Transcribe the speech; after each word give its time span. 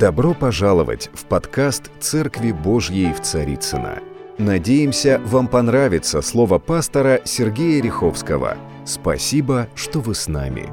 Добро 0.00 0.32
пожаловать 0.32 1.10
в 1.12 1.26
подкаст 1.26 1.90
«Церкви 2.00 2.52
Божьей 2.52 3.12
в 3.12 3.20
Царицыно». 3.20 3.98
Надеемся, 4.38 5.20
вам 5.26 5.46
понравится 5.46 6.22
слово 6.22 6.58
пастора 6.58 7.20
Сергея 7.26 7.82
Риховского. 7.82 8.56
Спасибо, 8.86 9.68
что 9.74 10.00
вы 10.00 10.14
с 10.14 10.26
нами. 10.26 10.70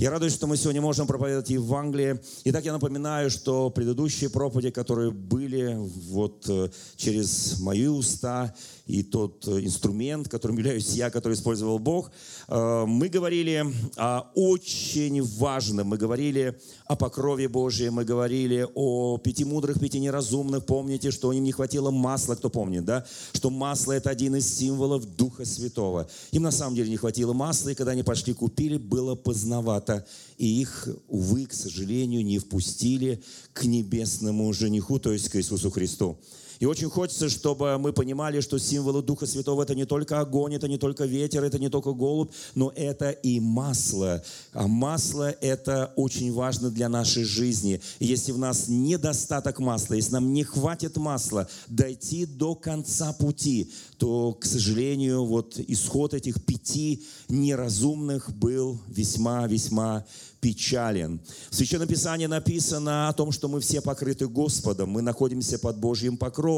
Я 0.00 0.08
радуюсь, 0.08 0.32
что 0.32 0.46
мы 0.46 0.56
сегодня 0.56 0.80
можем 0.80 1.06
проповедовать 1.06 1.50
Евангелие. 1.50 2.22
Итак, 2.44 2.64
я 2.64 2.72
напоминаю, 2.72 3.28
что 3.28 3.68
предыдущие 3.68 4.30
проповеди, 4.30 4.70
которые 4.70 5.10
были 5.10 5.76
вот 6.08 6.46
э, 6.48 6.70
через 6.96 7.60
мои 7.60 7.86
уста, 7.86 8.54
и 8.86 9.02
тот 9.02 9.46
э, 9.46 9.60
инструмент, 9.60 10.26
которым 10.30 10.56
являюсь 10.56 10.94
я, 10.94 11.10
который 11.10 11.34
использовал 11.34 11.78
Бог. 11.78 12.10
Э, 12.48 12.86
мы 12.86 13.10
говорили 13.10 13.66
о 13.98 14.22
очень 14.34 15.22
важном, 15.22 15.88
мы 15.88 15.98
говорили 15.98 16.58
о 16.86 16.96
покрове 16.96 17.48
Божьем, 17.48 17.92
мы 17.92 18.06
говорили 18.06 18.66
о 18.74 19.18
пяти 19.18 19.44
мудрых, 19.44 19.80
пяти 19.80 20.00
неразумных. 20.00 20.64
Помните, 20.64 21.10
что 21.10 21.30
им 21.30 21.44
не 21.44 21.52
хватило 21.52 21.90
масла, 21.90 22.36
кто 22.36 22.48
помнит, 22.48 22.86
да? 22.86 23.04
Что 23.34 23.50
масло– 23.50 23.92
это 24.00 24.08
один 24.08 24.34
из 24.34 24.50
символов 24.58 25.04
Духа 25.04 25.44
Святого. 25.44 26.08
Им 26.32 26.44
на 26.44 26.52
самом 26.52 26.74
деле 26.74 26.88
не 26.88 26.96
хватило 26.96 27.34
масла, 27.34 27.68
и 27.68 27.74
когда 27.74 27.92
они 27.92 28.02
пошли 28.02 28.32
купили, 28.32 28.78
было 28.78 29.14
поздновато. 29.14 29.89
И 30.38 30.60
их, 30.60 30.88
увы, 31.08 31.46
к 31.46 31.52
сожалению, 31.52 32.24
не 32.24 32.38
впустили 32.38 33.22
к 33.52 33.64
небесному 33.64 34.52
жениху, 34.52 34.98
то 34.98 35.12
есть 35.12 35.28
к 35.28 35.36
Иисусу 35.36 35.70
Христу. 35.70 36.18
И 36.60 36.66
очень 36.66 36.90
хочется, 36.90 37.30
чтобы 37.30 37.78
мы 37.78 37.94
понимали, 37.94 38.40
что 38.40 38.58
символы 38.58 39.02
Духа 39.02 39.24
Святого– 39.24 39.62
это 39.64 39.74
не 39.74 39.86
только 39.86 40.20
огонь, 40.20 40.54
это 40.54 40.68
не 40.68 40.76
только 40.76 41.06
ветер, 41.06 41.42
это 41.42 41.58
не 41.58 41.70
только 41.70 41.94
голубь, 41.94 42.30
но 42.54 42.70
это 42.76 43.10
и 43.10 43.40
масло. 43.40 44.22
А 44.52 44.68
масло– 44.68 45.30
это 45.40 45.90
очень 45.96 46.30
важно 46.34 46.70
для 46.70 46.90
нашей 46.90 47.24
жизни. 47.24 47.80
И 47.98 48.04
если 48.04 48.32
в 48.32 48.38
нас 48.38 48.68
недостаток 48.68 49.58
масла, 49.58 49.94
если 49.94 50.12
нам 50.12 50.34
не 50.34 50.44
хватит 50.44 50.98
масла 50.98 51.48
дойти 51.66 52.26
до 52.26 52.54
конца 52.54 53.14
пути, 53.14 53.72
то, 53.96 54.34
к 54.34 54.44
сожалению, 54.44 55.24
вот 55.24 55.58
исход 55.58 56.12
этих 56.12 56.44
пяти 56.44 57.02
неразумных 57.28 58.30
был 58.36 58.78
весьма-весьма 58.86 60.04
печален. 60.40 61.20
В 61.50 61.54
Священном 61.54 61.88
Писании 61.88 62.26
написано 62.26 63.08
о 63.08 63.12
том, 63.12 63.30
что 63.32 63.48
мы 63.48 63.60
все 63.60 63.80
покрыты 63.80 64.26
Господом, 64.26 64.90
мы 64.90 65.02
находимся 65.02 65.58
под 65.58 65.78
Божьим 65.78 66.16
покровом. 66.18 66.49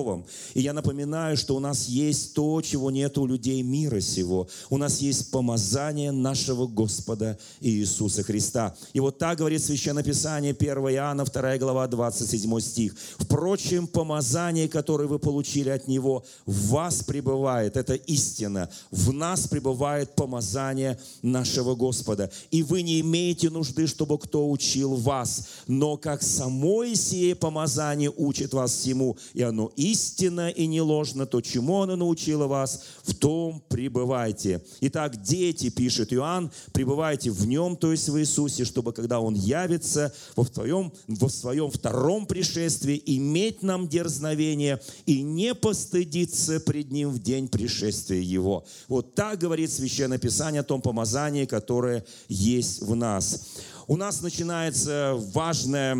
И 0.54 0.60
я 0.60 0.72
напоминаю, 0.72 1.36
что 1.36 1.56
у 1.56 1.60
нас 1.60 1.86
есть 1.86 2.34
то, 2.34 2.60
чего 2.62 2.90
нет 2.90 3.16
у 3.18 3.26
людей 3.26 3.62
мира 3.62 4.00
сего. 4.00 4.48
У 4.70 4.76
нас 4.76 5.00
есть 5.00 5.30
помазание 5.30 6.10
нашего 6.10 6.66
Господа 6.66 7.38
Иисуса 7.60 8.22
Христа. 8.22 8.74
И 8.92 9.00
вот 9.00 9.18
так 9.18 9.38
говорит 9.38 9.62
Священное 9.62 10.02
Писание, 10.02 10.52
1 10.58 10.76
Иоанна, 10.76 11.24
2 11.24 11.58
глава, 11.58 11.86
27 11.86 12.60
стих. 12.60 12.96
«Впрочем, 13.18 13.86
помазание, 13.86 14.68
которое 14.68 15.06
вы 15.06 15.18
получили 15.18 15.68
от 15.68 15.88
Него, 15.88 16.24
в 16.46 16.68
вас 16.68 17.02
пребывает». 17.02 17.76
Это 17.76 17.94
истина. 17.94 18.68
В 18.90 19.12
нас 19.12 19.46
пребывает 19.46 20.14
помазание 20.14 20.98
нашего 21.22 21.74
Господа. 21.74 22.30
И 22.50 22.62
вы 22.62 22.82
не 22.82 23.00
имеете 23.00 23.48
нужды 23.50 23.86
чтобы 23.92 24.18
кто 24.18 24.50
учил 24.50 24.94
вас, 24.94 25.48
но 25.66 25.96
как 25.96 26.22
само 26.22 26.84
сие 26.94 27.34
помазание 27.34 28.10
учит 28.16 28.54
вас 28.54 28.72
всему, 28.72 29.16
и 29.34 29.42
оно 29.42 29.70
истинно 29.82 30.48
и 30.48 30.66
не 30.66 30.80
ложно, 30.80 31.26
то, 31.26 31.40
чему 31.40 31.82
оно 31.82 31.96
научило 31.96 32.46
вас, 32.46 32.84
в 33.02 33.14
том 33.14 33.62
пребывайте. 33.68 34.64
Итак, 34.80 35.20
дети, 35.22 35.70
пишет 35.70 36.12
Иоанн, 36.12 36.50
пребывайте 36.72 37.30
в 37.30 37.46
нем, 37.46 37.76
то 37.76 37.90
есть 37.90 38.08
в 38.08 38.18
Иисусе, 38.18 38.64
чтобы 38.64 38.92
когда 38.92 39.20
он 39.20 39.34
явится 39.34 40.14
во 40.36 40.44
своем, 40.44 40.92
во 41.08 41.28
своем 41.28 41.70
втором 41.70 42.26
пришествии, 42.26 43.02
иметь 43.06 43.62
нам 43.62 43.88
дерзновение 43.88 44.80
и 45.06 45.22
не 45.22 45.54
постыдиться 45.54 46.60
пред 46.60 46.92
ним 46.92 47.10
в 47.10 47.20
день 47.20 47.48
пришествия 47.48 48.20
его. 48.20 48.64
Вот 48.88 49.14
так 49.14 49.38
говорит 49.38 49.72
Священное 49.72 50.18
Писание 50.18 50.60
о 50.60 50.64
том 50.64 50.80
помазании, 50.80 51.44
которое 51.44 52.04
есть 52.28 52.82
в 52.82 52.94
нас. 52.94 53.46
У 53.88 53.96
нас 53.96 54.22
начинается 54.22 55.14
важная, 55.34 55.96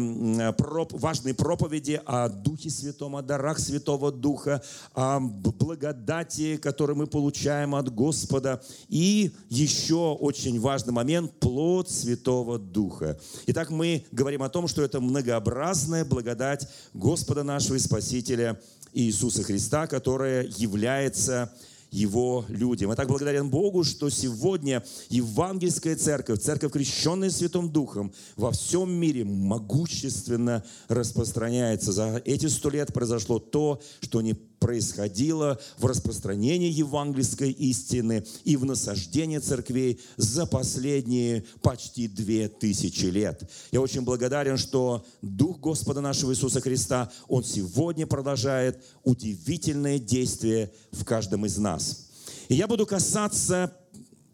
важные 0.57 1.35
проповеди 1.35 2.01
о 2.07 2.29
Духе 2.29 2.71
Святом, 2.71 3.17
о 3.17 3.23
дарах 3.23 3.59
Святого 3.59 4.13
Духа, 4.13 4.63
о 4.95 5.19
благодати, 5.19 6.59
которую 6.59 6.97
мы 6.97 7.07
получаем 7.09 7.75
от 7.75 7.93
Господа. 7.93 8.63
И 8.89 9.33
еще 9.49 10.13
очень 10.13 10.61
важный 10.61 10.93
момент– 10.93 11.33
плод 11.41 11.91
Святого 11.91 12.59
Духа. 12.59 13.19
Итак, 13.47 13.71
мы 13.71 14.05
говорим 14.13 14.45
о 14.45 14.49
том, 14.49 14.69
что 14.69 14.83
это 14.83 15.01
многообразная 15.01 16.05
благодать 16.05 16.69
Господа 16.95 17.43
нашего 17.43 17.75
и 17.75 17.81
Спасителя 17.81 18.61
Иисуса 18.93 19.43
Христа, 19.43 19.89
которая 19.89 20.47
является 20.57 21.53
его 21.93 22.45
людям. 22.49 22.91
Я 22.91 22.97
так 22.97 23.07
благодарен 23.07 23.51
Богу, 23.51 23.85
что 23.85 24.11
сегодня 24.11 24.83
Евангельская 25.11 25.95
церковь, 25.95 26.41
церковь, 26.41 26.73
крещенная 26.73 27.31
Святым 27.31 27.71
Духом, 27.71 28.13
во 28.37 28.51
всем 28.51 28.91
мире 28.91 29.25
могущественно 29.25 30.65
распространяется. 30.89 31.93
За 31.93 32.21
эти 32.25 32.47
сто 32.47 32.71
лет 32.71 32.93
произошло 32.93 33.39
то, 33.39 33.81
что 34.01 34.23
не 34.23 34.35
происходило 34.63 35.59
в 35.77 35.87
распространении 35.87 36.71
евангельской 36.71 37.51
истины 37.51 38.25
и 38.45 38.57
в 38.57 38.65
насаждении 38.65 39.39
церквей 39.39 40.01
за 40.17 40.47
последние 40.47 41.45
почти 41.63 42.07
две 42.07 42.49
тысячи 42.49 43.07
лет. 43.07 43.43
Я 43.73 43.81
очень 43.81 44.03
благодарен, 44.03 44.57
что 44.57 45.05
Дух 45.21 45.59
Господа 45.59 46.01
нашего 46.01 46.31
Иисуса 46.31 46.61
Христа, 46.61 47.11
Он 47.27 47.43
сегодня 47.43 48.07
продолжает 48.07 48.81
удивительное 49.03 49.99
действие 49.99 50.71
в 50.93 51.05
каждом 51.05 51.45
из 51.45 51.59
нас. 51.59 52.07
И 52.49 52.55
я 52.55 52.69
буду 52.69 52.87
касаться 52.87 53.73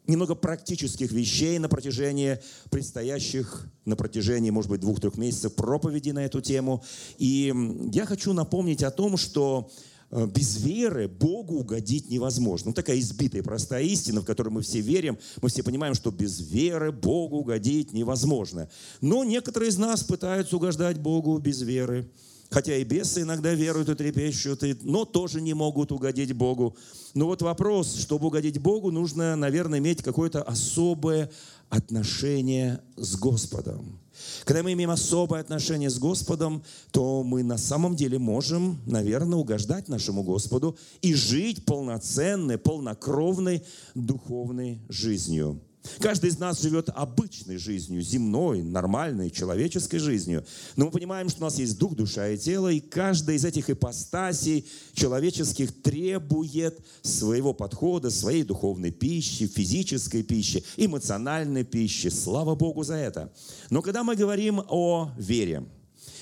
немного 0.07 0.35
практических 0.35 1.11
вещей 1.11 1.59
на 1.59 1.71
протяжении 1.71 2.39
предстоящих, 2.71 3.67
на 3.87 3.97
протяжении, 3.97 4.51
может 4.51 4.71
быть, 4.71 4.81
двух-трех 4.81 5.17
месяцев 5.17 5.55
проповеди 5.55 6.11
на 6.11 6.25
эту 6.27 6.43
тему. 6.43 6.85
И 7.17 7.55
я 7.93 8.05
хочу 8.05 8.35
напомнить 8.35 8.83
о 8.83 8.91
том, 8.91 9.17
что 9.17 9.71
без 10.11 10.63
веры 10.63 11.09
Богу 11.09 11.57
угодить 11.59 12.11
невозможно. 12.11 12.69
Ну, 12.69 12.75
такая 12.75 12.99
избитая 12.99 13.43
простая 13.43 13.83
истина, 13.85 14.21
в 14.21 14.25
которую 14.25 14.55
мы 14.55 14.63
все 14.63 14.81
верим. 14.81 15.19
Мы 15.43 15.49
все 15.49 15.63
понимаем, 15.63 15.95
что 15.95 16.11
без 16.11 16.41
веры 16.41 16.93
Богу 16.93 17.39
угодить 17.39 17.93
невозможно. 17.93 18.69
Но 19.01 19.25
некоторые 19.25 19.69
из 19.69 19.79
нас 19.79 20.03
пытаются 20.03 20.57
угождать 20.57 20.99
Богу 20.99 21.39
без 21.39 21.61
веры. 21.63 22.11
Хотя 22.51 22.77
и 22.77 22.85
бесы 22.85 23.23
иногда 23.23 23.53
веруют 23.53 23.91
и 23.91 23.95
трепещут, 23.95 24.63
но 24.83 25.05
тоже 25.05 25.41
не 25.43 25.53
могут 25.53 25.93
угодить 25.93 26.33
Богу. 26.33 26.77
Но 27.15 27.27
вот 27.27 27.43
вопрос, 27.43 27.97
чтобы 27.97 28.29
угодить 28.29 28.59
Богу, 28.59 28.91
нужно, 28.91 29.37
наверное, 29.37 29.81
иметь 29.81 30.03
какое-то 30.03 30.43
особое 30.43 31.31
отношение 31.69 32.81
с 32.97 33.17
Господом. 33.17 34.01
Когда 34.45 34.63
мы 34.63 34.73
имеем 34.73 34.91
особое 34.91 35.41
отношение 35.41 35.91
с 35.91 35.99
Господом, 35.99 36.65
то 36.91 37.23
мы 37.23 37.43
на 37.43 37.59
самом 37.59 37.95
деле 37.95 38.19
можем, 38.19 38.81
наверное, 38.87 39.39
угождать 39.39 39.89
нашему 39.89 40.23
Господу 40.23 40.77
и 41.03 41.15
жить 41.15 41.67
полноценной, 41.67 42.57
полнокровной 42.57 43.63
духовной 43.95 44.81
жизнью. 44.89 45.61
Каждый 46.01 46.31
из 46.31 46.39
нас 46.39 46.61
живет 46.61 46.91
обычной 46.95 47.57
жизнью, 47.57 48.03
земной, 48.03 48.63
нормальной, 48.63 49.31
человеческой 49.31 49.99
жизнью. 49.99 50.45
Но 50.77 50.87
мы 50.87 50.91
понимаем, 50.91 51.29
что 51.29 51.41
у 51.41 51.45
нас 51.45 51.59
есть 51.59 51.79
дух, 51.79 51.95
душа 51.95 52.29
и 52.29 52.39
тело, 52.39 52.69
и 52.69 52.81
каждая 52.81 53.37
из 53.37 53.45
этих 53.45 53.71
ипостасей 53.71 54.67
человеческих 54.95 55.83
требует 55.83 56.79
своего 57.03 57.53
подхода, 57.53 58.11
своей 58.11 58.43
духовной 58.43 58.91
пищи, 58.91 59.47
физической 59.47 60.23
пищи, 60.23 60.65
эмоциональной 60.77 61.65
пищи. 61.65 62.09
Слава 62.09 62.55
Богу 62.55 62.85
за 62.85 62.95
это. 62.95 63.33
Но 63.71 63.83
когда 63.83 64.05
мы 64.05 64.17
говорим 64.17 64.63
о 64.69 65.11
вере, 65.19 65.65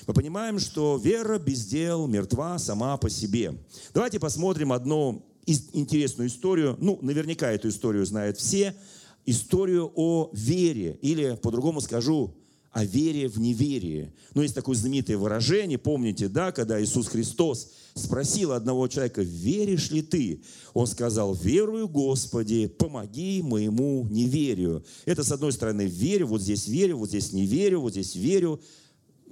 мы 0.07 0.13
понимаем, 0.13 0.57
что 0.59 0.97
вера 0.97 1.37
без 1.37 1.65
дел 1.65 2.07
мертва 2.07 2.57
сама 2.59 2.97
по 2.97 3.09
себе. 3.09 3.53
Давайте 3.93 4.19
посмотрим 4.19 4.71
одну 4.71 5.25
интересную 5.45 6.29
историю. 6.29 6.77
Ну, 6.79 6.97
наверняка 7.01 7.51
эту 7.51 7.69
историю 7.69 8.05
знают 8.05 8.37
все– 8.37 8.75
историю 9.27 9.91
о 9.93 10.31
вере, 10.33 10.97
или, 11.03 11.37
по-другому 11.39 11.81
скажу, 11.81 12.33
о 12.71 12.85
вере 12.85 13.27
в 13.27 13.39
неверие. 13.39 14.13
Ну, 14.33 14.41
есть 14.41 14.55
такое 14.55 14.75
знаменитое 14.75 15.17
выражение, 15.17 15.77
помните, 15.77 16.27
да, 16.27 16.51
когда 16.51 16.81
Иисус 16.81 17.07
Христос 17.07 17.71
спросил 17.95 18.51
одного 18.51 18.87
человека, 18.87 19.21
веришь 19.21 19.91
ли 19.91 20.01
ты? 20.01 20.41
Он 20.73 20.87
сказал, 20.87 21.33
верую, 21.33 21.87
Господи, 21.87 22.67
помоги 22.67 23.41
моему 23.41 24.07
неверию. 24.09 24.85
Это, 25.05 25.23
с 25.23 25.31
одной 25.31 25.51
стороны, 25.51 25.87
верю, 25.87 26.27
вот 26.27 26.41
здесь 26.41 26.67
верю, 26.67 26.97
вот 26.97 27.09
здесь 27.09 27.33
не 27.33 27.45
верю, 27.45 27.81
вот 27.81 27.93
здесь 27.93 28.15
верю, 28.15 28.61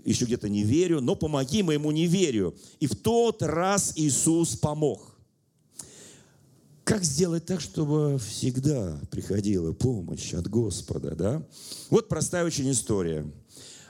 еще 0.04 0.26
где-то 0.26 0.50
не 0.50 0.64
верю, 0.64 1.00
но 1.00 1.16
помоги 1.16 1.64
моему 1.64 1.92
неверию. 1.92 2.56
И 2.80 2.88
в 2.88 2.96
тот 2.96 3.42
раз 3.42 3.94
Иисус 3.96 4.56
помог. 4.56 5.15
Как 6.86 7.04
сделать 7.04 7.48
так, 7.48 7.62
чтобы 7.62 8.20
всегда 8.20 9.00
приходила 9.10 9.74
помощь 9.74 10.36
от 10.36 10.48
Господа, 10.48 11.16
да? 11.16 11.44
Вот 11.90 12.08
простая 12.08 12.46
очень 12.46 12.70
история. 12.70 13.26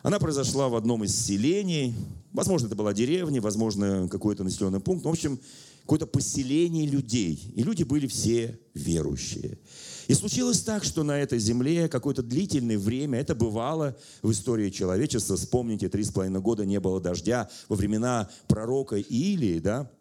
Она 0.01 0.17
произошла 0.17 0.69
в 0.69 0.75
одном 0.75 1.03
из 1.03 1.13
селений. 1.13 1.93
Возможно, 2.31 2.67
это 2.67 2.75
была 2.75 2.93
деревня, 2.93 3.41
возможно, 3.41 4.07
какой-то 4.09 4.45
населенный 4.45 4.79
пункт. 4.79 5.03
В 5.03 5.09
общем, 5.09 5.41
какое-то 5.81 6.07
поселение 6.07 6.87
людей. 6.87 7.51
И 7.53 7.63
люди 7.63 7.83
были 7.83 8.07
все 8.07 8.57
верующие. 8.73 9.57
И 10.07 10.13
случилось 10.13 10.61
так, 10.61 10.85
что 10.85 11.03
на 11.03 11.19
этой 11.19 11.37
земле 11.37 11.89
какое-то 11.89 12.23
длительное 12.23 12.79
время, 12.79 13.19
это 13.19 13.35
бывало 13.35 13.97
в 14.21 14.31
истории 14.31 14.69
человечества, 14.69 15.35
вспомните, 15.35 15.89
три 15.89 16.05
с 16.05 16.11
половиной 16.11 16.39
года 16.39 16.65
не 16.65 16.79
было 16.79 17.01
дождя 17.01 17.49
во 17.67 17.75
времена 17.75 18.29
пророка 18.47 18.95
Илии, 18.95 19.59
да, 19.59 19.91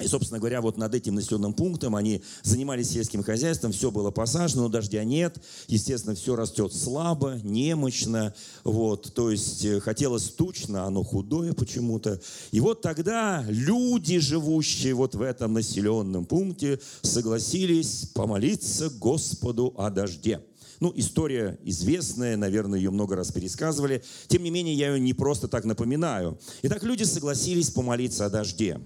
и, 0.00 0.06
собственно 0.06 0.38
говоря, 0.38 0.60
вот 0.60 0.76
над 0.76 0.94
этим 0.94 1.16
населенным 1.16 1.52
пунктом 1.52 1.96
они 1.96 2.22
занимались 2.42 2.90
сельским 2.90 3.22
хозяйством, 3.22 3.72
все 3.72 3.90
было 3.90 4.10
посажено, 4.10 4.62
но 4.62 4.68
дождя 4.68 5.02
нет. 5.02 5.38
Естественно, 5.66 6.14
все 6.14 6.36
растет 6.36 6.72
слабо, 6.72 7.40
немощно. 7.42 8.34
Вот, 8.62 9.12
то 9.14 9.30
есть 9.30 9.64
э, 9.64 9.80
хотелось 9.80 10.30
тучно, 10.30 10.84
оно 10.84 11.02
худое 11.02 11.52
почему-то. 11.52 12.20
И 12.52 12.60
вот 12.60 12.80
тогда 12.80 13.44
люди, 13.48 14.20
живущие 14.20 14.94
вот 14.94 15.16
в 15.16 15.22
этом 15.22 15.54
населенном 15.54 16.26
пункте, 16.26 16.78
согласились 17.02 18.06
помолиться 18.14 18.90
Господу 18.90 19.74
о 19.76 19.90
дожде. 19.90 20.40
Ну, 20.80 20.92
история 20.94 21.58
известная, 21.64 22.36
наверное, 22.36 22.78
ее 22.78 22.90
много 22.90 23.16
раз 23.16 23.32
пересказывали. 23.32 24.04
Тем 24.28 24.44
не 24.44 24.50
менее, 24.50 24.74
я 24.76 24.94
ее 24.94 25.00
не 25.00 25.12
просто 25.12 25.48
так 25.48 25.64
напоминаю. 25.64 26.38
Итак, 26.62 26.84
люди 26.84 27.02
согласились 27.02 27.70
помолиться 27.70 28.26
о 28.26 28.30
дожде. 28.30 28.80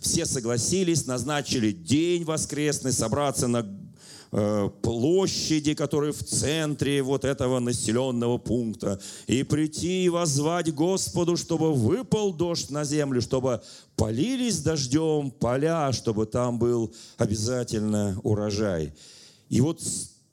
Все 0.00 0.26
согласились, 0.26 1.06
назначили 1.06 1.72
день 1.72 2.24
воскресный, 2.24 2.92
собраться 2.92 3.48
на 3.48 3.66
э, 4.32 4.70
площади, 4.82 5.74
которые 5.74 6.12
в 6.12 6.22
центре 6.22 7.02
вот 7.02 7.24
этого 7.24 7.58
населенного 7.60 8.38
пункта, 8.38 9.00
и 9.26 9.42
прийти 9.42 10.04
и 10.04 10.08
возвать 10.08 10.74
Господу, 10.74 11.36
чтобы 11.36 11.72
выпал 11.72 12.32
дождь 12.32 12.70
на 12.70 12.84
землю, 12.84 13.20
чтобы 13.20 13.62
полились 13.96 14.60
дождем 14.60 15.30
поля, 15.30 15.92
чтобы 15.92 16.26
там 16.26 16.58
был 16.58 16.94
обязательно 17.16 18.18
урожай. 18.22 18.92
И 19.48 19.60
вот 19.60 19.80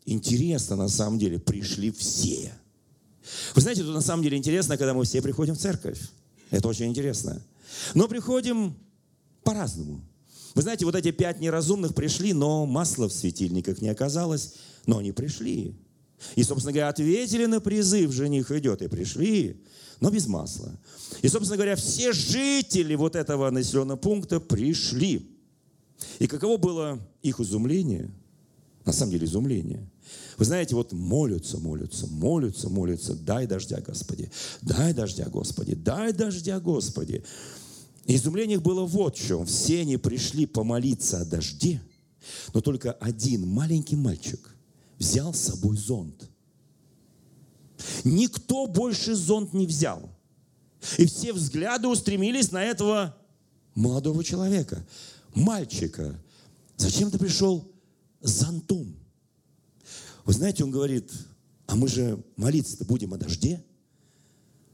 интересно, 0.06 0.76
на 0.76 0.90
самом 0.90 1.20
деле, 1.20 1.40
пришли 1.40 1.92
все. 1.92 2.54
Вы 3.56 3.62
знаете, 3.62 3.84
тут 3.84 3.94
на 3.94 4.02
самом 4.02 4.24
деле 4.24 4.38
интересно, 4.38 4.78
когда 4.78 4.94
мы 4.94 5.04
все 5.04 5.22
приходим 5.22 5.56
в 5.56 5.60
церковь. 5.60 6.00
Это 6.50 6.68
очень 6.68 6.88
интересно. 6.88 7.42
Но 7.94 8.08
приходим 8.08 8.76
по-разному. 9.44 10.02
Вы 10.56 10.62
знаете, 10.62 10.86
вот 10.86 10.96
эти 10.96 11.12
пять 11.12 11.40
неразумных 11.40 11.94
пришли, 11.94 12.34
но 12.34 12.66
масла 12.66 13.08
в 13.08 13.14
светильниках 13.14 13.82
не 13.82 13.90
оказалось, 13.90 14.56
но 14.86 14.98
они 14.98 15.12
пришли. 15.12 15.76
И, 16.36 16.44
собственно 16.44 16.74
говоря, 16.74 16.90
ответили 16.90 17.46
на 17.46 17.62
призыв, 17.62 18.12
жених 18.12 18.52
идет, 18.52 18.82
и 18.82 18.88
пришли, 18.88 19.62
но 20.02 20.10
без 20.10 20.28
масла. 20.28 20.78
И, 21.22 21.28
собственно 21.28 21.58
говоря, 21.58 21.76
все 21.76 22.12
жители 22.12 22.96
вот 22.96 23.16
этого 23.16 23.50
населенного 23.50 23.98
пункта 23.98 24.40
пришли. 24.40 25.30
И 26.20 26.28
каково 26.28 26.58
было 26.58 27.00
их 27.22 27.40
изумление? 27.40 28.12
На 28.86 28.94
самом 28.94 29.12
деле 29.12 29.26
изумление. 29.26 29.90
Вы 30.38 30.46
знаете, 30.46 30.74
вот 30.76 30.94
молятся, 30.94 31.58
молятся, 31.58 32.08
молятся, 32.08 32.70
молятся. 32.70 33.14
Дай 33.14 33.46
дождя, 33.46 33.82
Господи. 33.86 34.32
Дай 34.62 34.94
дождя, 34.94 35.28
Господи. 35.30 35.76
Дай 35.76 36.14
дождя, 36.14 36.60
Господи. 36.60 37.24
Изумление 38.12 38.56
их 38.56 38.64
было 38.64 38.86
вот 38.86 39.16
в 39.16 39.24
чем. 39.24 39.46
Все 39.46 39.82
они 39.82 39.98
пришли 39.98 40.48
помолиться 40.48 41.22
о 41.22 41.26
дожде, 41.26 41.80
но 42.56 42.60
только 42.60 42.92
один 42.94 43.48
маленький 43.48 43.96
мальчик 43.96 44.56
взял 44.98 45.32
с 45.32 45.42
собой 45.42 45.78
зонт. 45.78 46.28
Никто 48.04 48.66
больше 48.66 49.14
зонт 49.14 49.54
не 49.54 49.68
взял. 49.68 50.10
И 50.98 51.06
все 51.06 51.34
взгляды 51.34 51.88
устремились 51.88 52.52
на 52.52 52.64
этого 52.64 53.16
молодого 53.76 54.24
человека, 54.24 54.84
мальчика. 55.36 56.20
Зачем 56.78 57.12
ты 57.12 57.20
пришел 57.20 57.72
с 58.22 58.40
зонтом? 58.40 58.96
Вы 60.26 60.34
знаете, 60.34 60.64
он 60.64 60.72
говорит, 60.72 61.12
а 61.68 61.76
мы 61.76 61.88
же 61.88 62.24
молиться-то 62.38 62.86
будем 62.86 63.14
о 63.14 63.18
дожде. 63.18 63.64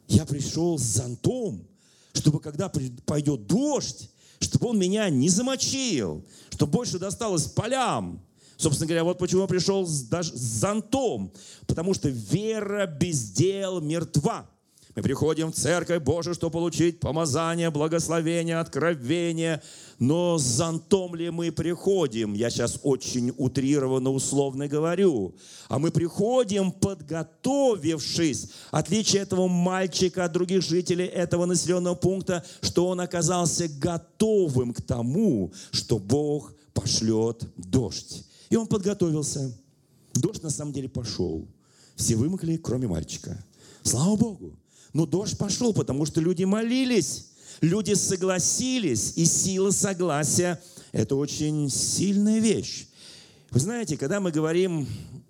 Я 0.07 0.25
пришел 0.25 0.79
с 0.79 0.83
зонтом, 0.83 1.67
чтобы 2.15 2.39
когда 2.39 2.71
пойдет 3.05 3.45
дождь, 3.47 4.09
чтобы 4.39 4.69
он 4.69 4.79
меня 4.79 5.09
не 5.09 5.29
замочил, 5.29 6.25
чтобы 6.51 6.71
больше 6.71 6.99
досталось 6.99 7.45
полям. 7.45 8.21
Собственно 8.57 8.87
говоря, 8.87 9.03
вот 9.03 9.17
почему 9.17 9.41
я 9.41 9.47
пришел 9.47 9.85
с, 9.85 10.07
с 10.09 10.59
зонтом. 10.59 11.31
Потому 11.67 11.93
что 11.93 12.09
вера 12.09 12.85
без 12.85 13.31
дел 13.31 13.81
мертва. 13.81 14.49
Мы 14.95 15.01
приходим 15.01 15.51
в 15.51 15.55
Церковь 15.55 16.01
Божию, 16.01 16.33
чтобы 16.35 16.53
получить 16.53 17.01
помазание, 17.01 17.69
благословение, 17.69 18.59
откровение. 18.59 19.61
Но 19.99 20.37
с 20.37 20.43
зонтом 20.43 21.15
ли 21.15 21.29
мы 21.31 21.51
приходим? 21.51 22.33
Я 22.33 22.49
сейчас 22.49 22.79
очень 22.81 23.33
утрированно, 23.35 24.09
условно 24.11 24.69
говорю. 24.69 25.35
А 25.67 25.79
мы 25.79 25.91
приходим, 25.91 26.71
подготовившись. 26.71 28.51
Отличие 28.71 29.23
этого 29.23 29.49
мальчика 29.49 30.23
от 30.23 30.31
других 30.31 30.61
жителей 30.61 31.07
этого 31.07 31.45
населенного 31.45 31.95
пункта, 31.95 32.45
что 32.61 32.87
он 32.87 33.01
оказался 33.01 33.67
готовым 33.67 34.73
к 34.73 34.81
тому, 34.81 35.51
что 35.71 35.99
Бог 35.99 36.53
пошлет 36.73 37.43
дождь. 37.57 38.23
И 38.49 38.55
он 38.55 38.65
подготовился. 38.65 39.53
Дождь 40.13 40.41
на 40.41 40.49
самом 40.49 40.71
деле 40.71 40.87
пошел. 40.87 41.45
Все 41.97 42.15
вымокли, 42.15 42.55
кроме 42.55 42.87
мальчика. 42.87 43.43
Слава 43.83 44.15
Богу. 44.15 44.53
Но 44.95 45.05
дождь 45.05 45.37
пошел, 45.37 45.73
потому 45.73 46.05
что 46.05 46.21
люди 46.21 46.45
молились, 46.45 47.25
люди 47.59 47.93
согласились, 47.95 49.11
и 49.17 49.25
сила 49.25 49.71
согласия– 49.71 50.63
это 50.93 51.17
очень 51.17 51.69
сильная 51.69 52.39
вещь. 52.39 52.87
Вы 53.51 53.59
знаете, 53.59 53.97
когда 53.97 54.21
мы 54.21 54.31
говорим 54.31 54.87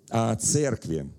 о 0.08 0.36
церкви, 0.36 1.10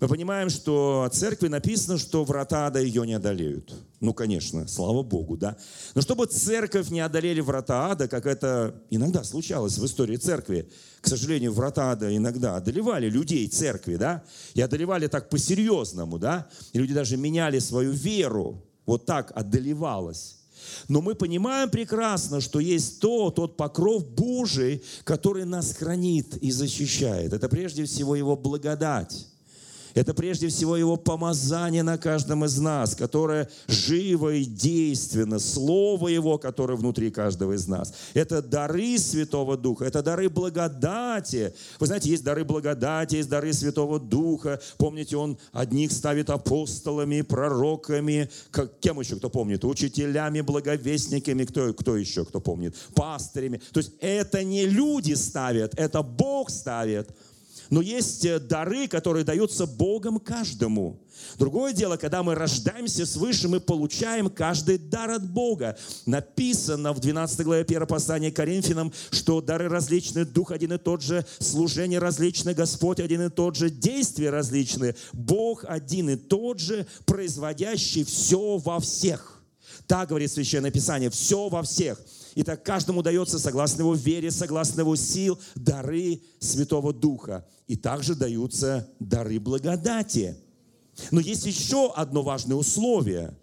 мы 0.00 0.08
понимаем, 0.08 0.50
что 0.50 1.04
о 1.06 1.10
церкви 1.10 1.48
написано, 1.48 1.98
что 1.98 2.24
врата 2.24 2.66
ада 2.66 2.80
ее 2.80 3.06
не 3.06 3.14
одолеют. 3.14 3.74
Ну, 4.00 4.12
конечно, 4.12 4.68
слава 4.68 5.02
Богу, 5.02 5.36
да. 5.36 5.56
Но 5.94 6.02
чтобы 6.02 6.26
церковь 6.26 6.90
не 6.90 7.00
одолели 7.00 7.40
врата 7.40 7.90
ада, 7.90 8.08
как 8.08 8.26
это 8.26 8.74
иногда 8.90 9.24
случалось 9.24 9.78
в 9.78 9.86
истории 9.86 10.16
церкви, 10.16 10.68
к 11.00 11.08
сожалению, 11.08 11.52
врата 11.52 11.92
ада 11.92 12.14
иногда 12.14 12.56
одолевали 12.56 13.08
людей 13.08 13.46
церкви, 13.48 13.96
да, 13.96 14.22
и 14.54 14.60
одолевали 14.60 15.06
так 15.06 15.30
по-серьезному, 15.30 16.18
да, 16.18 16.46
и 16.72 16.78
люди 16.78 16.92
даже 16.92 17.16
меняли 17.16 17.58
свою 17.58 17.92
веру, 17.92 18.62
вот 18.84 19.06
так 19.06 19.32
одолевалось. 19.34 20.36
Но 20.88 21.00
мы 21.00 21.14
понимаем 21.14 21.70
прекрасно, 21.70 22.40
что 22.40 22.60
есть 22.60 23.00
то, 23.00 23.30
тот 23.30 23.56
покров 23.56 24.06
Божий, 24.08 24.82
который 25.04 25.44
нас 25.44 25.72
хранит 25.72 26.36
и 26.38 26.50
защищает. 26.50 27.32
Это 27.32 27.48
прежде 27.48 27.84
всего 27.84 28.16
Его 28.16 28.36
благодать. 28.36 29.28
Это 29.96 30.12
прежде 30.12 30.48
всего 30.48 30.76
Его 30.76 30.98
помазание 30.98 31.82
на 31.82 31.96
каждом 31.96 32.44
из 32.44 32.58
нас, 32.58 32.94
которое 32.94 33.48
живо 33.66 34.34
и 34.34 34.44
действенно, 34.44 35.38
Слово 35.38 36.08
Его, 36.08 36.36
которое 36.36 36.76
внутри 36.76 37.10
каждого 37.10 37.54
из 37.54 37.66
нас. 37.66 37.94
Это 38.12 38.42
дары 38.42 38.98
Святого 38.98 39.56
Духа, 39.56 39.86
это 39.86 40.02
дары 40.02 40.28
благодати. 40.28 41.54
Вы 41.80 41.86
знаете, 41.86 42.10
есть 42.10 42.22
дары 42.22 42.44
благодати, 42.44 43.16
есть 43.16 43.30
дары 43.30 43.54
Святого 43.54 43.98
Духа. 43.98 44.60
Помните, 44.76 45.16
Он 45.16 45.38
одних 45.52 45.92
ставит 45.92 46.28
апостолами, 46.28 47.22
пророками, 47.22 48.28
как, 48.50 48.78
кем 48.80 49.00
еще, 49.00 49.16
кто 49.16 49.30
помнит? 49.30 49.64
Учителями, 49.64 50.42
благовестниками, 50.42 51.44
кто, 51.44 51.72
кто 51.72 51.96
еще, 51.96 52.26
кто 52.26 52.38
помнит? 52.38 52.76
Пастырями. 52.94 53.62
То 53.72 53.80
есть 53.80 53.92
это 54.00 54.44
не 54.44 54.66
люди 54.66 55.14
ставят, 55.14 55.72
это 55.78 56.02
Бог 56.02 56.50
ставит. 56.50 57.08
Но 57.70 57.80
есть 57.80 58.24
э, 58.24 58.38
дары, 58.38 58.88
которые 58.88 59.24
даются 59.24 59.66
Богом 59.66 60.18
каждому. 60.18 61.00
Другое 61.38 61.72
дело, 61.72 61.96
когда 61.96 62.22
мы 62.22 62.34
рождаемся 62.34 63.06
свыше, 63.06 63.48
мы 63.48 63.60
получаем 63.60 64.30
каждый 64.30 64.78
дар 64.78 65.10
от 65.10 65.28
Бога. 65.28 65.76
Написано 66.04 66.92
в 66.92 67.00
12 67.00 67.40
главе 67.42 67.62
1 67.62 67.86
послания 67.86 68.30
Коринфянам, 68.30 68.92
что 69.10 69.40
дары 69.40 69.68
различны, 69.68 70.24
Дух 70.24 70.50
один 70.50 70.74
и 70.74 70.78
тот 70.78 71.02
же, 71.02 71.24
служение 71.38 71.98
различное, 71.98 72.54
Господь 72.54 73.00
один 73.00 73.22
и 73.22 73.30
тот 73.30 73.56
же, 73.56 73.70
действия 73.70 74.30
различные, 74.30 74.96
Бог 75.12 75.64
один 75.66 76.10
и 76.10 76.16
тот 76.16 76.60
же, 76.60 76.86
производящий 77.04 78.04
все 78.04 78.58
во 78.58 78.80
всех. 78.80 79.42
Так 79.86 80.08
говорит 80.08 80.32
Священное 80.32 80.70
Писание, 80.70 81.10
все 81.10 81.48
во 81.48 81.62
всех. 81.62 82.00
И 82.36 82.42
так 82.42 82.62
каждому 82.62 83.02
дается, 83.02 83.38
согласно 83.38 83.80
его 83.80 83.94
вере, 83.94 84.30
согласно 84.30 84.82
его 84.82 84.94
сил, 84.94 85.38
дары 85.54 86.20
Святого 86.38 86.92
Духа. 86.92 87.46
И 87.66 87.76
также 87.76 88.14
даются 88.14 88.88
дары 89.00 89.40
благодати. 89.40 90.36
Но 91.10 91.18
есть 91.18 91.46
еще 91.46 91.90
одно 91.96 92.22
важное 92.22 92.56
условие. 92.56 93.34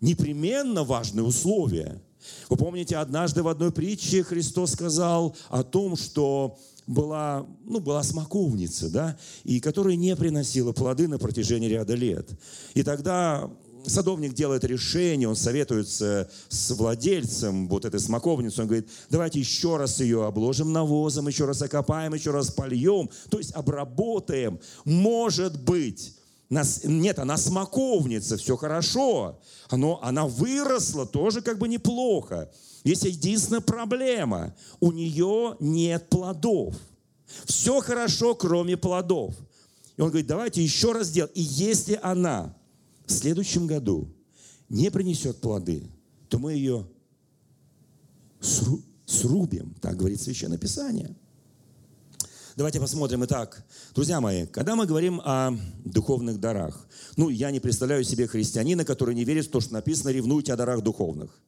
Непременно 0.00 0.84
важное 0.84 1.24
условие. 1.24 2.00
Вы 2.48 2.56
помните, 2.56 2.96
однажды 2.96 3.42
в 3.42 3.48
одной 3.48 3.72
притче 3.72 4.22
Христос 4.22 4.72
сказал 4.72 5.36
о 5.48 5.64
том, 5.64 5.96
что 5.96 6.56
была, 6.86 7.44
ну, 7.64 7.80
была 7.80 8.04
смоковница, 8.04 8.88
да, 8.88 9.18
и 9.42 9.58
которая 9.58 9.96
не 9.96 10.14
приносила 10.14 10.72
плоды 10.72 11.08
на 11.08 11.18
протяжении 11.18 11.68
ряда 11.68 11.94
лет. 11.94 12.30
И 12.74 12.84
тогда 12.84 13.50
садовник 13.88 14.34
делает 14.34 14.64
решение, 14.64 15.28
он 15.28 15.36
советуется 15.36 16.30
с 16.48 16.70
владельцем 16.70 17.68
вот 17.68 17.84
этой 17.84 18.00
смоковницы, 18.00 18.62
он 18.62 18.68
говорит, 18.68 18.88
давайте 19.10 19.38
еще 19.38 19.76
раз 19.76 20.00
ее 20.00 20.24
обложим 20.26 20.72
навозом, 20.72 21.28
еще 21.28 21.44
раз 21.44 21.62
окопаем, 21.62 22.14
еще 22.14 22.30
раз 22.30 22.50
польем, 22.50 23.10
то 23.30 23.38
есть 23.38 23.52
обработаем. 23.52 24.58
Может 24.84 25.62
быть, 25.62 26.14
нас, 26.48 26.82
нет, 26.84 27.18
она 27.18 27.36
смоковница, 27.36 28.36
все 28.36 28.56
хорошо. 28.56 29.40
Оно, 29.68 29.98
она 30.02 30.26
выросла, 30.26 31.06
тоже 31.06 31.40
как 31.40 31.58
бы 31.58 31.68
неплохо. 31.68 32.50
Есть 32.84 33.04
единственная 33.04 33.60
проблема. 33.60 34.54
У 34.78 34.92
нее 34.92 35.56
нет 35.58 36.08
плодов. 36.08 36.76
Все 37.46 37.80
хорошо, 37.80 38.36
кроме 38.36 38.76
плодов. 38.76 39.34
И 39.96 40.00
он 40.00 40.08
говорит, 40.08 40.28
давайте 40.28 40.62
еще 40.62 40.92
раз 40.92 41.08
сделать. 41.08 41.32
И 41.34 41.42
если 41.42 41.98
она 42.00 42.54
в 43.06 43.12
следующем 43.12 43.66
году 43.66 44.08
не 44.68 44.90
принесет 44.90 45.40
плоды, 45.40 45.86
то 46.28 46.38
мы 46.38 46.54
ее 46.54 46.86
срубим, 49.06 49.74
так 49.80 49.96
говорит 49.96 50.20
Священное 50.20 50.58
Писание. 50.58 51.14
Давайте 52.56 52.80
посмотрим. 52.80 53.22
Итак, 53.24 53.64
друзья 53.94 54.18
мои, 54.20 54.46
когда 54.46 54.76
мы 54.76 54.86
говорим 54.86 55.20
о 55.22 55.52
духовных 55.84 56.40
дарах, 56.40 56.88
ну, 57.16 57.28
я 57.28 57.50
не 57.50 57.60
представляю 57.60 58.02
себе 58.02 58.26
христианина, 58.26 58.84
который 58.84 59.14
не 59.14 59.24
верит 59.24 59.46
в 59.46 59.50
то, 59.50 59.60
что 59.60 59.74
написано 59.74 60.08
«ревнуйте 60.08 60.54
о 60.54 60.56
дарах 60.56 60.82
духовных». 60.82 61.38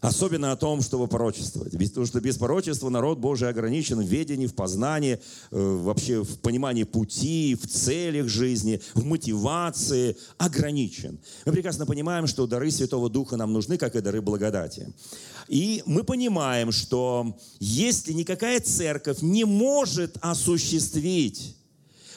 Особенно 0.00 0.52
о 0.52 0.56
том, 0.56 0.82
чтобы 0.82 1.08
пророчествовать. 1.08 1.74
Ведь 1.74 1.90
потому 1.90 2.06
что 2.06 2.20
без 2.20 2.36
пророчества 2.36 2.90
народ 2.90 3.18
Божий 3.18 3.48
ограничен 3.48 3.98
в 4.00 4.06
ведении, 4.06 4.46
в 4.46 4.54
познании, 4.54 5.20
э, 5.50 5.80
вообще 5.82 6.22
в 6.22 6.38
понимании 6.38 6.84
пути, 6.84 7.54
в 7.54 7.66
целях 7.66 8.28
жизни, 8.28 8.80
в 8.94 9.04
мотивации 9.04 10.16
ограничен. 10.38 11.18
Мы 11.46 11.52
прекрасно 11.52 11.86
понимаем, 11.86 12.26
что 12.26 12.46
дары 12.46 12.70
Святого 12.70 13.08
Духа 13.08 13.36
нам 13.36 13.52
нужны, 13.52 13.78
как 13.78 13.96
и 13.96 14.00
дары 14.00 14.20
благодати. 14.20 14.92
И 15.48 15.82
мы 15.86 16.04
понимаем, 16.04 16.72
что 16.72 17.36
если 17.58 18.12
никакая 18.12 18.60
церковь 18.60 19.22
не 19.22 19.44
может 19.44 20.16
осуществить 20.20 21.56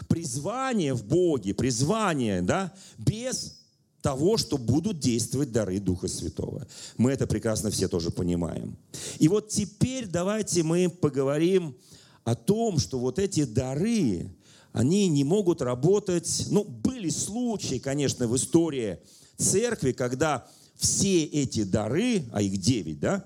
призвание 0.08 0.94
в 0.94 1.04
Боге, 1.04 1.54
призвание, 1.54 2.42
да, 2.42 2.74
без 2.98 3.57
того, 4.08 4.38
что 4.38 4.58
будут 4.58 5.00
действовать 5.00 5.52
дары 5.52 5.80
Духа 5.80 6.08
Святого. 6.08 6.66
Мы 6.96 7.12
это 7.12 7.28
прекрасно 7.28 7.72
все 7.72 7.90
тоже 7.90 8.10
понимаем. 8.10 8.78
И 9.20 9.28
вот 9.28 9.50
теперь 9.50 10.06
давайте 10.08 10.64
мы 10.64 10.90
поговорим 10.90 11.76
о 12.24 12.34
том, 12.34 12.80
что 12.80 13.00
вот 13.00 13.20
эти 13.20 13.44
дары, 13.44 14.34
они 14.72 15.10
не 15.10 15.26
могут 15.26 15.62
работать. 15.62 16.48
Ну, 16.50 16.64
были 16.64 17.10
случаи, 17.10 17.80
конечно, 17.80 18.30
в 18.30 18.36
истории 18.38 19.00
церкви, 19.36 19.92
когда 19.92 20.48
все 20.78 21.26
эти 21.26 21.64
дары, 21.66 22.24
а 22.32 22.42
их 22.42 22.62
девять, 22.62 23.02
да, 23.02 23.26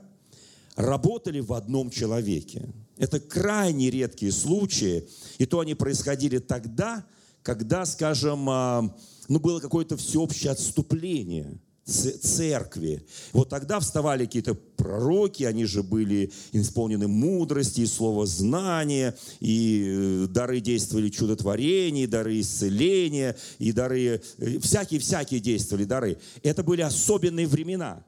работали 0.75 1.41
в 1.41 1.53
одном 1.53 1.91
человеке. 1.91 2.67
Это 2.97 3.19
крайне 3.19 3.91
редкие 3.91 4.31
случаи, 4.31 5.07
и 5.37 5.45
то 5.45 5.59
они 5.59 5.75
происходили 5.75 6.39
тогда, 6.39 7.05
когда, 7.43 7.85
скажем, 7.85 8.49
а, 8.49 8.95
ну, 9.27 9.39
было 9.39 9.59
какое-то 9.59 9.97
всеобщее 9.97 10.51
отступление 10.51 11.59
церкви. 11.85 13.05
Вот 13.33 13.49
тогда 13.49 13.79
вставали 13.79 14.25
какие-то 14.25 14.53
пророки, 14.53 15.43
они 15.43 15.65
же 15.65 15.83
были 15.83 16.31
исполнены 16.51 17.07
мудрости 17.07 17.81
и 17.81 17.85
слова 17.85 18.25
знания, 18.25 19.17
и 19.39 19.85
э, 19.87 20.27
дары 20.27 20.59
действовали 20.59 21.09
чудотворения, 21.09 22.03
и 22.03 22.07
дары 22.07 22.39
исцеления, 22.39 23.35
и 23.59 23.71
дары, 23.71 24.21
всякие-всякие 24.61 25.39
э, 25.39 25.43
действовали 25.43 25.85
дары. 25.85 26.17
Это 26.43 26.63
были 26.63 26.81
особенные 26.81 27.47
времена. 27.47 28.05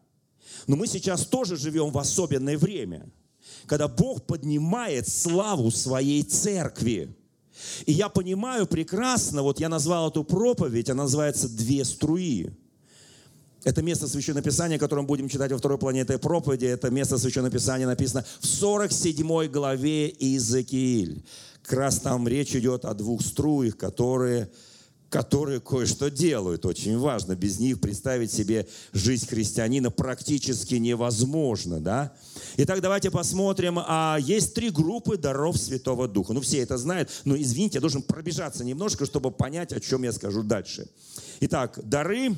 Но 0.67 0.75
мы 0.75 0.87
сейчас 0.87 1.25
тоже 1.25 1.57
живем 1.57 1.91
в 1.91 1.97
особенное 1.97 2.57
время, 2.57 3.09
когда 3.65 3.87
Бог 3.87 4.25
поднимает 4.25 5.07
славу 5.07 5.71
своей 5.71 6.23
церкви. 6.23 7.15
И 7.85 7.91
я 7.91 8.09
понимаю 8.09 8.67
прекрасно, 8.67 9.41
вот 9.41 9.59
я 9.59 9.69
назвал 9.69 10.09
эту 10.09 10.23
проповедь, 10.23 10.89
она 10.89 11.03
называется 11.03 11.49
«Две 11.49 11.85
струи». 11.85 12.51
Это 13.63 13.81
место 13.81 14.07
Священного 14.07 14.43
Писания, 14.43 14.77
которое 14.77 15.03
мы 15.03 15.07
будем 15.07 15.29
читать 15.29 15.51
во 15.51 15.57
второй 15.57 15.77
плане 15.77 16.01
этой 16.01 16.17
проповеди. 16.17 16.65
Это 16.65 16.89
место 16.89 17.17
Священного 17.17 17.53
Писания 17.53 17.87
написано 17.87 18.25
в 18.41 18.45
47 18.45 19.47
главе 19.47 20.09
Иезекииль. 20.09 21.23
Как 21.61 21.79
раз 21.79 21.99
там 21.99 22.27
речь 22.27 22.55
идет 22.55 22.83
о 22.83 22.93
двух 22.93 23.21
струях, 23.21 23.77
которые 23.77 24.49
которые 25.13 25.59
кое-что 25.59 26.09
делают. 26.09 26.65
Очень 26.65 26.97
важно. 26.97 27.35
Без 27.35 27.59
них 27.59 27.79
представить 27.79 28.31
себе 28.31 28.67
жизнь 28.93 29.27
христианина 29.27 29.91
практически 29.91 30.73
невозможно. 30.73 31.79
Да? 31.79 32.13
Итак, 32.57 32.81
давайте 32.81 33.11
посмотрим. 33.11 33.77
А 33.77 34.17
есть 34.19 34.55
три 34.55 34.71
группы 34.71 35.15
даров 35.15 35.57
Святого 35.57 36.07
Духа. 36.07 36.33
Ну, 36.33 36.41
все 36.41 36.61
это 36.61 36.79
знают, 36.79 37.11
но, 37.25 37.37
извините, 37.37 37.75
я 37.75 37.81
должен 37.81 38.01
пробежаться 38.01 38.65
немножко, 38.65 39.05
чтобы 39.05 39.29
понять, 39.29 39.71
о 39.71 39.79
чем 39.79 40.01
я 40.01 40.11
скажу 40.13 40.41
дальше. 40.41 40.89
Итак, 41.41 41.79
дары 41.83 42.35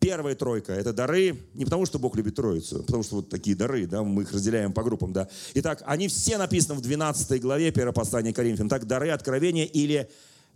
Первая 0.00 0.34
тройка– 0.34 0.72
это 0.74 0.92
дары 0.92 1.34
не 1.54 1.64
потому, 1.64 1.86
что 1.86 1.98
Бог 1.98 2.14
любит 2.14 2.34
троицу, 2.34 2.80
а 2.80 2.82
потому 2.82 3.02
что 3.02 3.16
вот 3.16 3.30
такие 3.30 3.56
дары, 3.56 3.86
да, 3.86 4.02
мы 4.02 4.24
их 4.24 4.32
разделяем 4.32 4.74
по 4.74 4.82
группам, 4.82 5.14
да. 5.14 5.30
Итак, 5.54 5.82
они 5.86 6.08
все 6.08 6.36
написаны 6.36 6.78
в 6.78 6.82
12 6.82 7.40
главе 7.40 7.68
1 7.68 7.92
послания 7.94 8.34
Коринфянам. 8.34 8.68
Так, 8.68 8.86
дары 8.86 9.08
откровения 9.08 9.64
или 9.64 10.10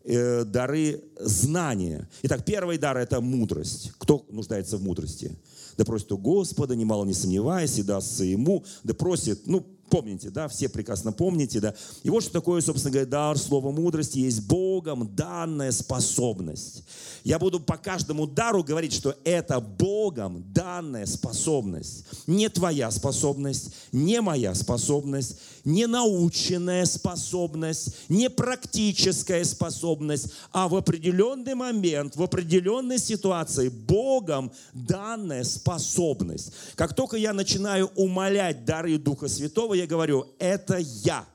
э, 0.09 0.45
дары 0.45 1.05
знания. 1.21 2.09
Итак, 2.23 2.45
первый 2.45 2.79
дар– 2.79 2.97
это 2.99 3.21
мудрость. 3.21 3.93
Кто 3.99 4.25
нуждается 4.31 4.77
в 4.79 4.83
мудрости? 4.83 5.37
Да 5.77 5.85
просит 5.85 6.11
у 6.11 6.19
Господа, 6.19 6.75
немало 6.75 7.05
не 7.05 7.15
сомневаясь, 7.15 7.79
и 7.79 7.83
дастся 7.83 8.25
ему. 8.25 8.65
Да 8.83 8.95
просит, 8.95 9.47
ну, 9.47 9.65
Помните, 9.91 10.31
да, 10.31 10.49
все 10.49 10.69
прекрасно 10.69 11.13
помните, 11.13 11.61
да. 11.61 11.75
И 12.03 12.11
вот 12.11 12.23
что 12.23 12.33
такое, 12.33 12.61
собственно 12.61 12.93
говоря, 12.93 13.09
дар, 13.09 13.39
слово 13.39 13.71
мудрости, 13.71 14.19
есть 14.19 14.47
Богом 14.47 15.15
данная 15.15 15.73
способность. 15.73 16.85
Я 17.25 17.39
буду 17.39 17.61
по 17.61 17.77
каждому 17.77 18.27
дару 18.27 18.63
говорить, 18.63 18.93
что 18.93 19.17
это 19.25 19.61
Богом 19.61 20.45
данная 20.53 21.07
способность. 21.07 22.05
Не 22.27 22.49
твоя 22.49 22.91
способность, 22.91 23.75
не 23.93 24.21
моя 24.21 24.55
способность, 24.55 25.39
не 25.65 25.87
наученная 25.87 26.85
способность, 26.85 27.95
не 28.09 28.31
практическая 28.31 29.45
способность, 29.45 30.33
а 30.53 30.69
в 30.69 30.75
определенный 30.75 31.55
момент, 31.55 32.17
в 32.17 32.23
определенной 32.23 32.99
ситуации 32.99 33.69
Богом 33.69 34.53
данная 34.73 35.45
способность. 35.45 36.53
Как 36.75 36.95
только 36.95 37.17
я 37.17 37.33
начинаю 37.33 37.91
умолять 37.97 38.65
дары 38.65 38.99
Духа 38.99 39.29
Святого, 39.29 39.75
я 39.79 39.87
говорю, 39.87 40.27
это 40.39 40.79
я. 40.79 41.27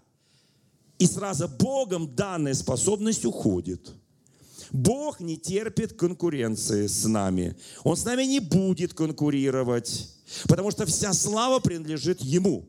И 1.00 1.06
сразу 1.08 1.48
Богом 1.48 2.16
данная 2.16 2.54
способность 2.54 3.26
уходит. 3.26 3.92
Бог 4.72 5.20
не 5.20 5.38
терпит 5.38 5.94
конкуренции 5.94 6.88
с 6.88 7.06
нами. 7.06 7.56
Он 7.84 7.96
с 7.96 8.06
нами 8.06 8.24
не 8.24 8.40
будет 8.40 8.94
конкурировать, 8.94 10.10
потому 10.48 10.72
что 10.72 10.86
вся 10.86 11.14
слава 11.14 11.60
принадлежит 11.60 12.22
Ему. 12.22 12.66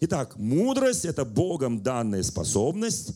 Итак, 0.00 0.36
мудрость– 0.36 1.04
это 1.06 1.24
Богом 1.24 1.82
данная 1.82 2.22
способность 2.22 3.12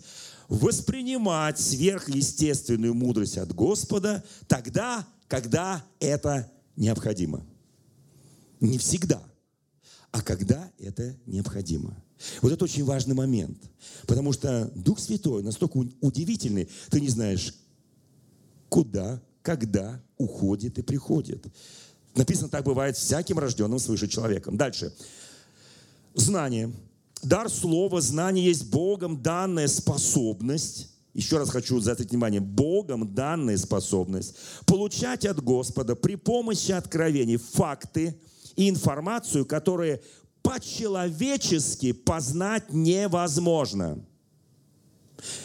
воспринимать 0.48 1.60
сверхъестественную 1.60 2.94
мудрость 2.94 3.38
от 3.38 3.54
Господа 3.54 4.24
тогда, 4.48 5.06
когда 5.28 5.84
это 6.00 6.50
необходимо. 6.76 7.44
Не 8.60 8.78
всегда 8.78 9.22
а 10.12 10.22
когда 10.22 10.70
это 10.78 11.16
необходимо. 11.26 11.96
Вот 12.42 12.52
это 12.52 12.64
очень 12.64 12.84
важный 12.84 13.14
момент, 13.14 13.58
потому 14.06 14.32
что 14.32 14.70
Дух 14.74 14.98
Святой 14.98 15.42
настолько 15.42 15.78
удивительный, 16.00 16.68
ты 16.90 17.00
не 17.00 17.08
знаешь, 17.08 17.54
куда, 18.68 19.22
когда 19.42 20.02
уходит 20.18 20.78
и 20.78 20.82
приходит. 20.82 21.46
Написано, 22.14 22.48
так 22.48 22.64
бывает 22.64 22.96
всяким 22.96 23.38
рожденным 23.38 23.78
свыше 23.78 24.08
человеком. 24.08 24.56
Дальше. 24.56 24.92
Знание. 26.14 26.72
Дар 27.22 27.48
слова, 27.48 28.00
знание 28.00 28.44
есть 28.44 28.70
Богом 28.70 29.22
данная 29.22 29.68
способность 29.68 30.90
еще 31.12 31.38
раз 31.38 31.50
хочу 31.50 31.80
заострить 31.80 32.10
внимание, 32.10 32.40
Богом 32.40 33.14
данная 33.14 33.56
способность 33.56 34.36
получать 34.66 35.26
от 35.26 35.42
Господа 35.42 35.96
при 35.96 36.14
помощи 36.14 36.72
откровений 36.72 37.36
факты, 37.36 38.16
информацию, 38.68 39.46
которые 39.46 40.02
по-человечески 40.42 41.92
познать 41.92 42.72
невозможно. 42.72 44.04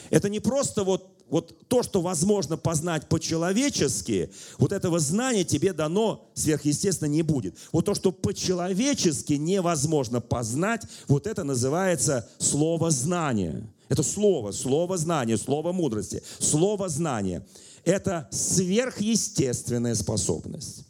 Это 0.09 0.29
не 0.29 0.39
просто 0.39 0.83
вот 0.83 1.15
вот 1.29 1.67
то, 1.67 1.81
что 1.81 2.01
возможно 2.01 2.55
познать 2.55 3.07
по-человечески, 3.07 4.31
вот 4.59 4.71
этого 4.71 4.99
знания 4.99 5.43
тебе 5.43 5.73
дано 5.73 6.29
сверхъестественно 6.35 7.09
не 7.09 7.23
будет. 7.23 7.57
Вот 7.71 7.85
то, 7.85 7.95
что 7.95 8.11
по-человечески 8.11 9.33
невозможно 9.33 10.21
познать, 10.21 10.83
вот 11.07 11.25
это 11.25 11.43
называется 11.43 12.29
слово 12.37 12.91
знания. 12.91 13.67
Это 13.89 14.03
слово, 14.03 14.51
слово 14.51 14.97
знания, 14.97 15.37
слово 15.37 15.71
мудрости, 15.71 16.21
слово 16.39 16.89
знания. 16.89 17.45
это 17.83 18.27
сверхъестественная 18.31 19.95
способность. 19.95 20.85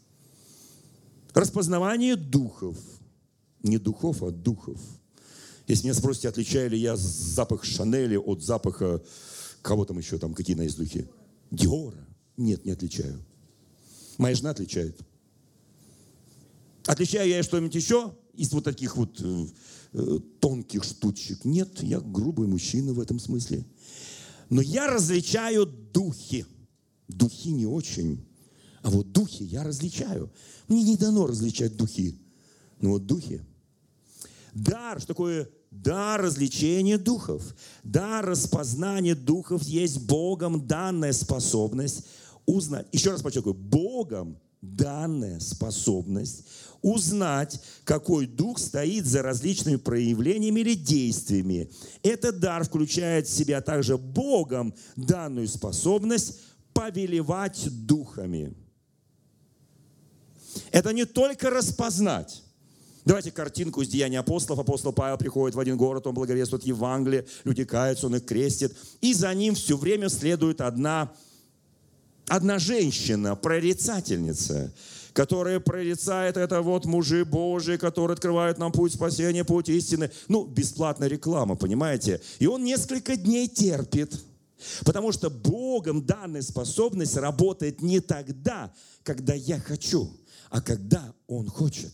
Распознавание 1.35 2.15
духов. 2.15 2.77
Не 3.61 3.77
духов, 3.77 4.23
а 4.23 4.31
духов. 4.31 4.79
Если 5.67 5.83
меня 5.83 5.93
спросите, 5.93 6.29
отличаю 6.29 6.69
ли 6.69 6.79
я 6.79 6.95
запах 6.95 7.63
Шанели 7.65 8.15
от 8.15 8.41
запаха 8.41 9.01
кого 9.65 9.83
там 9.83 9.97
еще 9.97 10.17
там, 10.17 10.33
какие 10.33 10.55
на 10.55 10.61
есть 10.61 10.77
духи? 10.77 11.07
Диора. 11.51 12.07
Нет, 12.37 12.65
не 12.65 12.71
отличаю. 12.71 13.19
Моя 14.17 14.35
жена 14.35 14.51
отличает. 14.51 14.97
Отличаю 16.85 17.27
я 17.27 17.41
что-нибудь 17.41 17.73
еще 17.73 18.13
из 18.35 18.53
вот 18.53 18.63
таких 18.63 18.95
вот 18.95 19.19
э, 19.19 19.45
э, 19.93 20.19
тонких 20.39 20.83
штучек? 20.83 21.43
Нет, 21.43 21.81
я 21.81 21.99
грубый 21.99 22.47
мужчина 22.47 22.93
в 22.93 22.99
этом 22.99 23.19
смысле. 23.19 23.65
Но 24.49 24.61
я 24.61 24.87
различаю 24.87 25.65
духи. 25.65 26.45
Духи 27.07 27.51
не 27.51 27.65
очень, 27.65 28.23
а 28.85 28.91
вот 28.91 29.11
духи 29.11 29.41
я 29.41 29.63
различаю. 29.63 30.31
Мне 30.67 30.83
не 30.83 30.95
дано 30.95 31.25
различать 31.25 31.75
духи. 31.75 32.19
Но 32.79 32.91
вот 32.91 33.07
духи. 33.07 33.41
Дар, 34.53 34.99
что 34.99 35.07
такое 35.07 35.49
дар 35.71 36.21
развлечения 36.21 36.99
духов? 36.99 37.55
Дар 37.81 38.23
распознания 38.23 39.15
духов 39.15 39.63
есть 39.63 40.01
Богом 40.01 40.67
данная 40.67 41.13
способность 41.13 42.05
узнать. 42.45 42.85
Еще 42.91 43.09
раз 43.09 43.23
подчеркиваю, 43.23 43.55
Богом 43.55 44.37
данная 44.61 45.39
способность 45.39 46.45
узнать, 46.83 47.59
какой 47.85 48.27
дух 48.27 48.59
стоит 48.59 49.07
за 49.07 49.23
различными 49.23 49.77
проявлениями 49.77 50.59
или 50.59 50.75
действиями. 50.75 51.71
Этот 52.03 52.39
дар 52.39 52.63
включает 52.63 53.25
в 53.25 53.35
себя 53.35 53.61
также 53.61 53.97
Богом 53.97 54.75
данную 54.95 55.47
способность 55.47 56.39
повелевать 56.71 57.67
духами. 57.87 58.55
Это 60.75 60.91
не 60.91 61.05
только 61.05 61.49
распознать. 61.49 62.43
Давайте 63.05 63.31
картинку 63.31 63.81
из 63.81 63.87
Деяния 63.87 64.19
апостолов. 64.19 64.59
Апостол 64.59 64.91
Павел 64.91 65.17
приходит 65.17 65.55
в 65.55 65.59
один 65.61 65.77
город, 65.77 66.05
он 66.05 66.13
благовествует 66.13 66.65
Евангелие, 66.65 67.25
люди 67.45 67.63
каются, 67.63 68.07
он 68.07 68.17
их 68.17 68.25
крестит. 68.25 68.75
И 68.99 69.13
за 69.13 69.33
ним 69.33 69.55
все 69.55 69.77
время 69.77 70.09
следует 70.09 70.59
одна, 70.59 71.13
одна 72.27 72.59
женщина, 72.59 73.37
прорицательница, 73.37 74.73
которая 75.13 75.61
прорицает 75.61 76.35
это 76.35 76.61
вот 76.61 76.83
мужи 76.83 77.23
Божии, 77.23 77.77
которые 77.77 78.15
открывают 78.15 78.57
нам 78.57 78.73
путь 78.73 78.95
спасения, 78.95 79.45
путь 79.45 79.69
истины. 79.69 80.11
Ну, 80.27 80.43
бесплатная 80.43 81.07
реклама, 81.07 81.55
понимаете? 81.55 82.19
И 82.39 82.47
он 82.47 82.65
несколько 82.65 83.15
дней 83.15 83.47
терпит. 83.47 84.21
Потому 84.83 85.11
что 85.11 85.29
Богом 85.29 86.05
данная 86.05 86.41
способность 86.41 87.17
работает 87.17 87.81
не 87.81 87.99
тогда, 87.99 88.73
когда 89.03 89.33
я 89.33 89.59
хочу, 89.59 90.09
а 90.49 90.61
когда 90.61 91.13
Он 91.27 91.47
хочет. 91.47 91.93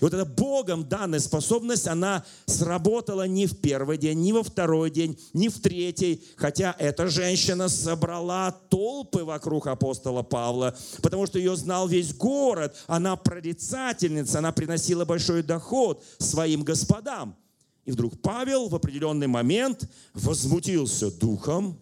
И 0.00 0.04
вот 0.04 0.14
эта 0.14 0.24
Богом 0.24 0.88
данная 0.88 1.20
способность, 1.20 1.86
она 1.88 2.24
сработала 2.46 3.26
не 3.26 3.46
в 3.46 3.58
первый 3.58 3.98
день, 3.98 4.20
не 4.20 4.32
во 4.32 4.42
второй 4.42 4.90
день, 4.90 5.18
не 5.32 5.48
в 5.48 5.60
третий, 5.60 6.22
хотя 6.36 6.74
эта 6.78 7.08
женщина 7.08 7.68
собрала 7.68 8.52
толпы 8.52 9.24
вокруг 9.24 9.66
апостола 9.66 10.22
Павла, 10.22 10.76
потому 11.02 11.26
что 11.26 11.38
ее 11.38 11.56
знал 11.56 11.88
весь 11.88 12.14
город, 12.14 12.76
она 12.86 13.16
прорицательница, 13.16 14.38
она 14.38 14.52
приносила 14.52 15.04
большой 15.04 15.42
доход 15.42 16.02
своим 16.18 16.62
господам. 16.62 17.36
И 17.84 17.90
вдруг 17.90 18.20
Павел 18.22 18.68
в 18.68 18.74
определенный 18.74 19.26
момент 19.26 19.88
возмутился 20.14 21.10
духом, 21.10 21.78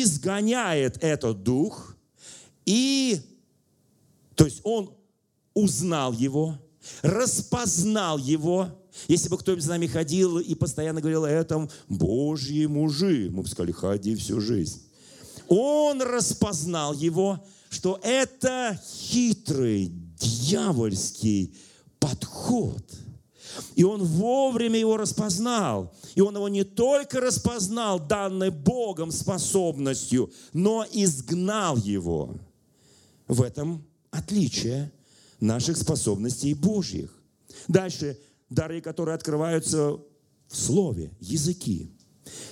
изгоняет 0.00 0.98
этот 1.02 1.42
дух, 1.42 1.96
и, 2.64 3.20
то 4.34 4.44
есть 4.44 4.60
он 4.64 4.94
узнал 5.54 6.12
его, 6.12 6.58
распознал 7.02 8.18
его. 8.18 8.68
Если 9.08 9.28
бы 9.28 9.38
кто-нибудь 9.38 9.64
с 9.64 9.68
нами 9.68 9.86
ходил 9.86 10.38
и 10.38 10.54
постоянно 10.54 11.00
говорил 11.00 11.24
о 11.24 11.30
этом, 11.30 11.70
Божьи 11.88 12.66
мужи, 12.66 13.30
мы 13.30 13.42
бы 13.42 13.48
сказали, 13.48 13.72
ходи 13.72 14.14
всю 14.14 14.40
жизнь. 14.40 14.82
Он 15.48 16.00
распознал 16.00 16.94
его, 16.94 17.44
что 17.68 18.00
это 18.02 18.80
хитрый, 18.84 19.92
дьявольский 20.18 21.54
подход. 21.98 22.84
И 23.74 23.84
он 23.84 24.02
вовремя 24.02 24.78
его 24.78 24.96
распознал. 24.96 25.94
И 26.14 26.20
он 26.20 26.34
его 26.34 26.48
не 26.48 26.64
только 26.64 27.20
распознал 27.20 27.98
данной 28.00 28.50
Богом 28.50 29.10
способностью, 29.10 30.32
но 30.52 30.84
изгнал 30.92 31.76
его. 31.76 32.34
В 33.28 33.42
этом 33.42 33.84
отличие 34.10 34.92
наших 35.40 35.76
способностей 35.76 36.54
Божьих. 36.54 37.12
Дальше, 37.68 38.18
дары, 38.50 38.80
которые 38.80 39.14
открываются 39.14 39.98
в 40.48 40.56
слове, 40.56 41.10
языки. 41.20 41.90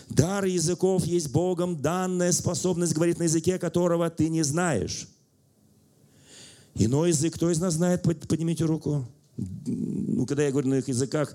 Дар 0.09 0.45
языков 0.45 1.05
есть 1.05 1.31
Богом 1.31 1.81
данная 1.81 2.33
способность 2.33 2.95
говорить 2.95 3.19
на 3.19 3.25
языке, 3.25 3.59
которого 3.59 4.11
ты 4.11 4.29
не 4.29 4.43
знаешь. 4.43 5.07
Иной 6.75 7.11
язык, 7.11 7.35
кто 7.35 7.51
из 7.51 7.61
нас 7.61 7.75
знает, 7.75 8.03
поднимите 8.03 8.65
руку. 8.65 9.07
Ну, 9.67 10.27
когда 10.27 10.45
я 10.45 10.51
говорю 10.51 10.69
на 10.69 10.75
их 10.75 10.89
языках, 10.89 11.35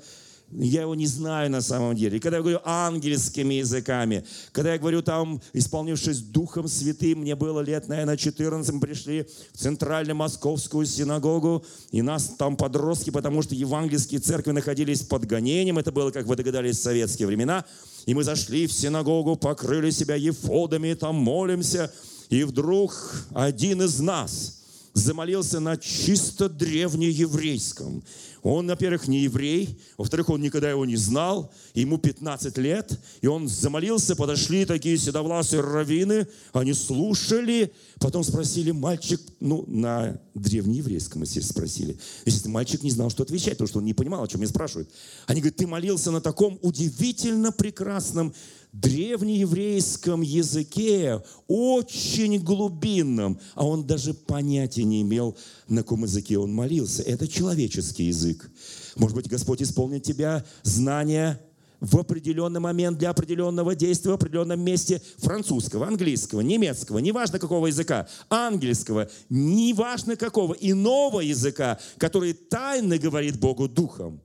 я 0.52 0.82
его 0.82 0.96
не 0.96 1.08
знаю 1.08 1.50
на 1.50 1.62
самом 1.62 1.96
деле. 1.96 2.18
И 2.18 2.20
когда 2.20 2.38
я 2.38 2.44
говорю 2.44 2.60
ангельскими 2.64 3.56
языками, 3.56 4.24
когда 4.52 4.74
я 4.74 4.80
говорю 4.80 5.02
там, 5.02 5.42
исполнившись 5.54 6.20
Духом 6.20 6.68
Святым, 6.68 7.22
мне 7.22 7.36
было 7.36 7.62
лет, 7.62 7.88
наверное, 7.88 8.16
14, 8.16 8.74
мы 8.74 8.80
пришли 8.80 9.28
в 9.54 9.58
центральную 9.58 10.16
московскую 10.16 10.86
синагогу, 10.86 11.66
и 11.92 12.02
нас 12.02 12.36
там 12.38 12.56
подростки, 12.58 13.10
потому 13.10 13.42
что 13.42 13.56
евангельские 13.56 14.20
церкви 14.20 14.52
находились 14.52 15.02
под 15.02 15.26
гонением, 15.26 15.80
это 15.80 15.92
было, 15.92 16.12
как 16.12 16.26
вы 16.26 16.36
догадались, 16.36 16.78
в 16.78 16.84
советские 16.84 17.28
времена, 17.28 17.66
и 18.06 18.14
мы 18.14 18.24
зашли 18.24 18.68
в 18.68 18.72
синагогу, 18.72 19.36
покрыли 19.36 19.90
себя 19.90 20.16
ефодами, 20.16 20.94
там 20.94 21.16
молимся, 21.16 21.92
и 22.30 22.44
вдруг 22.44 22.94
один 23.34 23.82
из 23.82 24.00
нас 24.00 24.65
замолился 24.96 25.60
на 25.60 25.76
чисто 25.78 26.48
древнееврейском. 26.50 28.02
Он, 28.44 28.68
во-первых, 28.68 29.08
не 29.08 29.24
еврей, 29.24 29.78
во-вторых, 29.98 30.30
он 30.30 30.42
никогда 30.42 30.70
его 30.70 30.86
не 30.86 30.96
знал, 30.96 31.52
ему 31.74 31.98
15 31.98 32.58
лет, 32.60 32.98
и 33.22 33.28
он 33.28 33.48
замолился, 33.48 34.16
подошли 34.16 34.66
такие 34.66 34.98
седовласые 34.98 35.62
раввины, 35.62 36.28
они 36.54 36.74
слушали, 36.74 37.74
потом 38.00 38.24
спросили, 38.24 38.72
мальчик, 38.72 39.20
ну, 39.40 39.66
на 39.68 40.22
древнееврейском, 40.36 41.24
естественно, 41.24 41.54
спросили. 41.54 42.00
Естественно, 42.26 42.54
мальчик 42.54 42.84
не 42.84 42.92
знал, 42.92 43.10
что 43.10 43.24
отвечать, 43.24 43.54
потому 43.54 43.68
что 43.68 43.80
он 43.80 43.86
не 43.86 43.94
понимал, 43.94 44.24
о 44.24 44.28
чем 44.28 44.42
меня 44.42 44.50
спрашивают. 44.50 44.90
Они 45.28 45.42
говорят, 45.42 45.58
ты 45.58 45.68
молился 45.68 46.12
на 46.12 46.22
таком 46.22 46.58
удивительно 46.62 47.52
прекрасном 47.52 48.34
древнееврейском 48.82 50.22
языке, 50.22 51.24
очень 51.48 52.40
глубинном, 52.40 53.40
а 53.54 53.66
он 53.66 53.86
даже 53.88 54.14
понятия 54.14 54.84
не 54.84 55.02
имел, 55.02 55.38
на 55.70 55.82
каком 55.82 56.04
языке 56.04 56.38
он 56.38 56.54
молился. 56.54 57.02
Это 57.04 57.28
человеческий 57.28 58.06
язык. 58.06 58.52
Может 58.96 59.16
быть, 59.16 59.30
Господь 59.30 59.62
исполнит 59.62 60.04
тебя 60.04 60.46
знания 60.64 61.42
в 61.80 61.98
определенный 61.98 62.60
момент 62.60 62.98
для 62.98 63.12
определенного 63.12 63.76
действия 63.76 64.12
в 64.12 64.16
определенном 64.16 64.60
месте 64.60 65.02
французского, 65.18 65.88
английского, 65.88 66.42
немецкого, 66.42 67.00
неважно 67.00 67.40
какого 67.40 67.68
языка, 67.68 68.08
ангельского, 68.30 69.10
неважно 69.30 70.16
какого, 70.16 70.54
иного 70.54 71.22
языка, 71.22 71.80
который 71.98 72.34
тайно 72.34 72.98
говорит 72.98 73.40
Богу 73.40 73.68
Духом. 73.68 74.22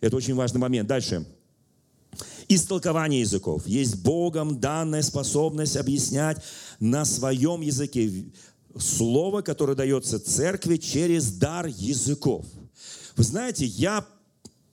Это 0.00 0.16
очень 0.16 0.34
важный 0.34 0.60
момент. 0.60 0.88
Дальше. 0.88 1.26
Истолкование 2.48 3.20
языков. 3.20 3.66
Есть 3.66 4.02
Богом 4.02 4.60
данная 4.60 5.02
способность 5.02 5.76
объяснять 5.76 6.42
на 6.80 7.04
своем 7.04 7.60
языке 7.60 8.26
слово, 8.78 9.42
которое 9.42 9.74
дается 9.74 10.20
церкви 10.20 10.76
через 10.76 11.32
дар 11.32 11.66
языков. 11.66 12.44
Вы 13.16 13.24
знаете, 13.24 13.64
я 13.64 14.06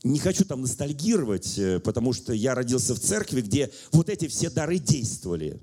не 0.03 0.19
хочу 0.19 0.43
там 0.43 0.62
ностальгировать, 0.62 1.58
э, 1.58 1.79
потому 1.79 2.12
что 2.13 2.34
я 2.34 2.56
родился 2.56 2.93
в 2.93 2.99
церкви, 2.99 3.41
где 3.41 3.71
вот 3.91 4.10
эти 4.10 4.27
все 4.27 4.49
дары 4.49 4.77
действовали. 4.77 5.62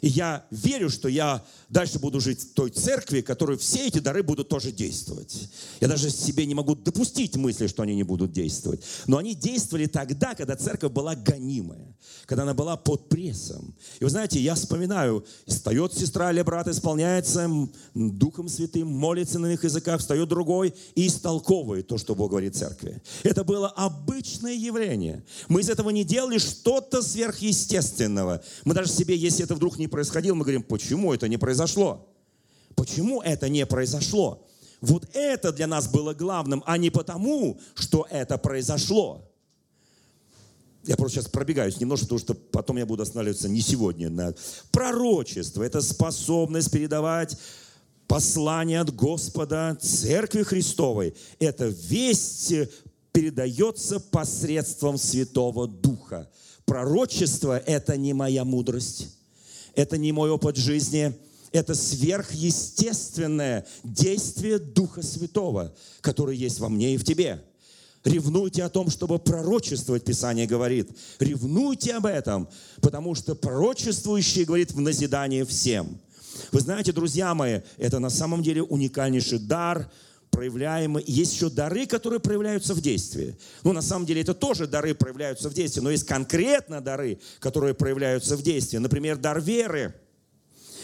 И 0.00 0.08
я 0.08 0.44
верю, 0.50 0.90
что 0.90 1.08
я 1.08 1.44
дальше 1.68 1.98
буду 1.98 2.20
жить 2.20 2.40
в 2.40 2.52
той 2.54 2.70
церкви, 2.70 3.20
в 3.20 3.24
которой 3.24 3.58
все 3.58 3.86
эти 3.86 3.98
дары 3.98 4.22
будут 4.22 4.48
тоже 4.48 4.72
действовать. 4.72 5.48
Я 5.80 5.88
даже 5.88 6.10
себе 6.10 6.46
не 6.46 6.54
могу 6.54 6.74
допустить 6.74 7.36
мысли, 7.36 7.66
что 7.66 7.82
они 7.82 7.94
не 7.94 8.02
будут 8.02 8.32
действовать. 8.32 8.82
Но 9.06 9.18
они 9.18 9.34
действовали 9.34 9.86
тогда, 9.86 10.34
когда 10.34 10.56
церковь 10.56 10.92
была 10.92 11.14
гонимая, 11.14 11.94
когда 12.26 12.42
она 12.42 12.54
была 12.54 12.76
под 12.76 13.08
прессом. 13.08 13.74
И 14.00 14.04
вы 14.04 14.10
знаете, 14.10 14.40
я 14.40 14.54
вспоминаю, 14.54 15.24
встает 15.46 15.94
сестра 15.94 16.32
или 16.32 16.42
брат, 16.42 16.68
исполняется 16.68 17.50
Духом 17.94 18.48
Святым, 18.48 18.88
молится 18.88 19.38
на 19.38 19.52
их 19.52 19.64
языках, 19.64 20.00
встает 20.00 20.28
другой 20.28 20.74
и 20.94 21.06
истолковывает 21.06 21.86
то, 21.86 21.98
что 21.98 22.14
Бог 22.14 22.30
говорит 22.30 22.56
церкви. 22.56 23.02
Это 23.22 23.44
было 23.44 23.68
обычное 23.68 24.54
явление. 24.54 25.24
Мы 25.48 25.60
из 25.60 25.68
этого 25.68 25.90
не 25.90 26.04
делали 26.04 26.38
что-то 26.38 27.02
сверхъестественного. 27.02 28.42
Мы 28.64 28.74
даже 28.74 28.90
себе, 28.90 29.16
если 29.16 29.44
это 29.44 29.54
вдруг 29.54 29.78
не 29.78 29.88
происходило, 29.90 30.34
мы 30.34 30.44
говорим, 30.44 30.62
почему 30.62 31.12
это 31.12 31.28
не 31.28 31.36
произошло? 31.36 32.08
Почему 32.74 33.20
это 33.20 33.48
не 33.48 33.66
произошло? 33.66 34.46
Вот 34.80 35.04
это 35.12 35.52
для 35.52 35.66
нас 35.66 35.88
было 35.88 36.14
главным, 36.14 36.62
а 36.66 36.78
не 36.78 36.88
потому, 36.90 37.60
что 37.74 38.06
это 38.10 38.38
произошло. 38.38 39.30
Я 40.84 40.96
просто 40.96 41.20
сейчас 41.20 41.30
пробегаюсь 41.30 41.78
немножко, 41.78 42.06
потому 42.06 42.20
что 42.20 42.34
потом 42.34 42.78
я 42.78 42.86
буду 42.86 43.02
останавливаться 43.02 43.48
не 43.48 43.60
сегодня. 43.60 44.08
На 44.08 44.34
пророчество– 44.72 45.62
это 45.64 45.82
способность 45.82 46.70
передавать 46.70 47.36
послание 48.06 48.80
от 48.80 48.94
Господа 48.94 49.76
Церкви 49.80 50.42
Христовой. 50.42 51.14
Это 51.38 51.66
весть 51.66 52.54
передается 53.12 54.00
посредством 54.00 54.96
Святого 54.96 55.68
Духа. 55.68 56.30
Пророчество– 56.64 57.58
это 57.66 57.98
не 57.98 58.14
моя 58.14 58.44
мудрость, 58.44 59.08
это 59.74 59.98
не 59.98 60.12
мой 60.12 60.30
опыт 60.30 60.56
жизни– 60.56 61.14
это 61.52 61.74
сверхъестественное 61.74 63.66
действие 63.82 64.58
Духа 64.58 65.02
Святого, 65.02 65.74
которое 66.00 66.36
есть 66.36 66.60
во 66.60 66.68
мне 66.68 66.94
и 66.94 66.96
в 66.96 67.04
тебе. 67.04 67.42
Ревнуйте 68.04 68.62
о 68.62 68.70
том, 68.70 68.88
чтобы 68.88 69.18
пророчествовать, 69.18 70.04
Писание 70.04 70.46
говорит. 70.46 70.88
Ревнуйте 71.18 71.94
об 71.94 72.06
этом, 72.06 72.48
потому 72.80 73.14
что 73.14 73.34
пророчествующий 73.34 74.44
говорит 74.44 74.72
в 74.72 74.80
назидание 74.80 75.44
всем. 75.44 75.98
Вы 76.52 76.60
знаете, 76.60 76.92
друзья 76.92 77.34
мои, 77.34 77.60
это 77.76 77.98
на 77.98 78.08
самом 78.08 78.42
деле 78.42 78.62
уникальнейший 78.62 79.38
дар, 79.38 79.90
проявляемый. 80.30 81.04
Есть 81.06 81.34
еще 81.34 81.50
дары, 81.50 81.86
которые 81.86 82.20
проявляются 82.20 82.74
в 82.74 82.80
действии. 82.80 83.36
Ну, 83.64 83.72
на 83.72 83.82
самом 83.82 84.06
деле, 84.06 84.22
это 84.22 84.34
тоже 84.34 84.66
дары 84.66 84.94
проявляются 84.94 85.48
в 85.48 85.54
действии, 85.54 85.80
но 85.80 85.90
есть 85.90 86.06
конкретно 86.06 86.80
дары, 86.80 87.20
которые 87.38 87.74
проявляются 87.74 88.36
в 88.36 88.42
действии. 88.42 88.78
Например, 88.78 89.16
дар 89.16 89.40
веры– 89.40 89.94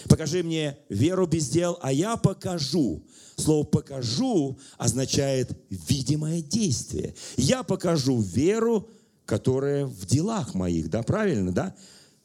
Покажи 0.09 0.43
мне 0.43 0.79
веру 0.89 1.27
без 1.27 1.49
дел, 1.49 1.79
а 1.83 1.93
я 1.93 2.17
покажу. 2.17 3.03
Слово 3.37 3.65
«покажу» 3.65 4.59
означает 4.79 5.51
видимое 5.69 6.41
действие. 6.41 7.15
Я 7.37 7.63
покажу 7.63 8.21
веру, 8.21 8.89
которая 9.25 9.87
в 9.87 10.07
делах 10.07 10.55
моих. 10.55 10.89
Да, 10.89 11.03
правильно, 11.03 11.53
да? 11.53 11.75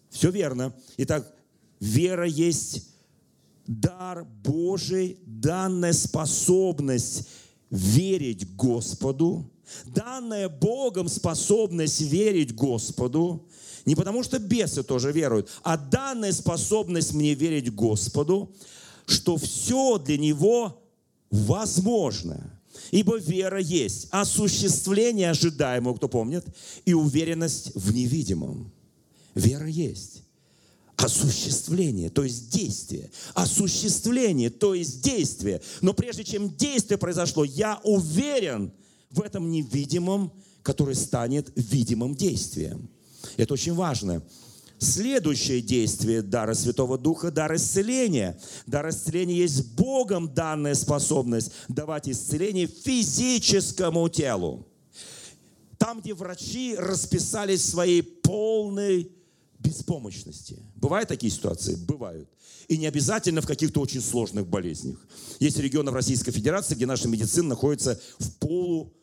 Все 0.10 0.30
верно. 0.30 0.74
Итак, 0.98 1.34
вера 1.80 2.26
есть 2.26 2.88
дар 3.67 4.26
Божий, 4.43 5.17
данная 5.26 5.93
способность 5.93 7.28
верить 7.69 8.56
Господу, 8.56 9.50
данная 9.86 10.50
Богом 10.50 11.08
способность 11.08 12.02
верить 12.02 12.54
Господу, 12.54 13.47
не 13.86 13.95
потому 13.95 14.24
что 14.24 14.39
бесы 14.39 14.84
тоже 14.84 15.12
веруют, 15.12 15.50
а 15.63 15.78
данная 15.78 16.32
способность 16.32 17.13
мне 17.13 17.34
верить 17.34 17.74
Господу, 17.74 18.54
что 19.06 19.38
все 19.38 19.97
для 19.97 20.17
Него 20.17 20.82
возможно. 21.30 22.60
Ибо 22.91 23.17
вера 23.17 23.60
есть 23.60 24.08
осуществление 24.12 25.30
ожидаемого, 25.30 25.95
кто 25.95 26.08
помнит, 26.08 26.45
и 26.86 26.93
уверенность 26.93 27.71
в 27.76 27.93
невидимом. 27.93 28.71
Вера 29.36 29.67
есть 29.67 30.24
осуществление, 31.04 32.10
то 32.10 32.24
есть 32.24 32.50
действие. 32.50 33.10
Осуществление, 33.34 34.50
то 34.50 34.74
есть 34.74 35.02
действие. 35.02 35.62
Но 35.82 35.94
прежде 35.94 36.24
чем 36.24 36.50
действие 36.50 36.98
произошло, 36.98 37.44
я 37.44 37.80
уверен 37.84 38.72
в 39.10 39.22
этом 39.22 39.52
невидимом, 39.52 40.32
который 40.64 40.96
станет 40.96 41.52
видимым 41.56 42.16
действием. 42.16 42.90
Это 43.38 43.54
очень 43.54 43.74
важно. 43.74 44.22
Следующее 44.80 45.62
действие 45.62 46.24
дара 46.24 46.56
Святого 46.56 46.98
Духа– 46.98 47.30
дар 47.32 47.56
исцеления. 47.56 48.40
Дар 48.66 48.90
исцеления 48.90 49.36
есть 49.36 49.74
Богом 49.74 50.34
данная 50.34 50.74
способность 50.74 51.52
давать 51.68 52.10
исцеление 52.10 52.66
физическому 52.66 54.10
телу. 54.10 54.68
Там, 55.78 56.02
где 56.02 56.16
врачи 56.16 56.76
расписались 56.76 57.64
своей 57.64 58.02
полной 58.02 59.12
беспомощности. 59.62 60.60
Бывают 60.76 61.10
такие 61.10 61.32
ситуации? 61.32 61.76
Бывают. 61.76 62.30
И 62.67 62.78
не 62.78 62.88
обязательно 62.88 63.41
в 63.41 63.47
каких-то 63.47 63.82
очень 63.82 64.02
сложных 64.02 64.47
болезнях. 64.47 64.97
Есть 65.39 65.58
регионы 65.60 65.91
в 65.91 65.95
Российской 65.95 66.32
Федерации, 66.32 66.76
где 66.76 66.86
наша 66.86 67.08
медицина 67.08 67.50
находится 67.50 68.00
в 68.19 68.32
полу 68.38 68.93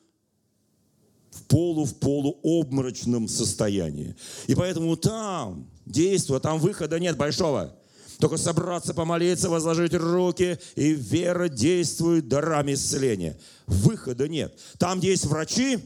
в 1.31 1.43
полу, 1.45 1.85
в 1.85 1.95
полуобморочном 1.97 3.29
состоянии. 3.29 4.17
И 4.47 4.55
поэтому 4.55 4.97
там 4.97 5.71
действие, 5.87 6.41
там 6.41 6.59
выхода 6.59 6.99
нет 6.99 7.17
большого. 7.17 7.75
Только 8.19 8.37
собраться, 8.37 8.95
помолиться, 8.95 9.49
возложить 9.49 9.95
руки, 9.95 10.59
и 10.75 10.93
вера 10.93 11.49
действует 11.49 12.27
дарами 12.27 12.75
исцеления. 12.75 13.39
Выхода 13.67 14.27
нет. 14.27 14.59
Там, 14.79 14.99
где 14.99 15.11
есть 15.11 15.27
врачи, 15.27 15.79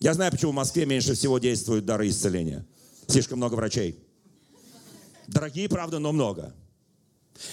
я 0.00 0.14
знаю, 0.14 0.32
почему 0.32 0.50
в 0.50 0.56
Москве 0.56 0.86
меньше 0.86 1.14
всего 1.14 1.38
действуют 1.38 1.84
дары 1.84 2.08
исцеления. 2.08 2.66
Слишком 3.12 3.36
много 3.36 3.56
врачей. 3.56 4.02
Дорогие, 5.26 5.68
правда, 5.68 5.98
но 5.98 6.12
много. 6.12 6.54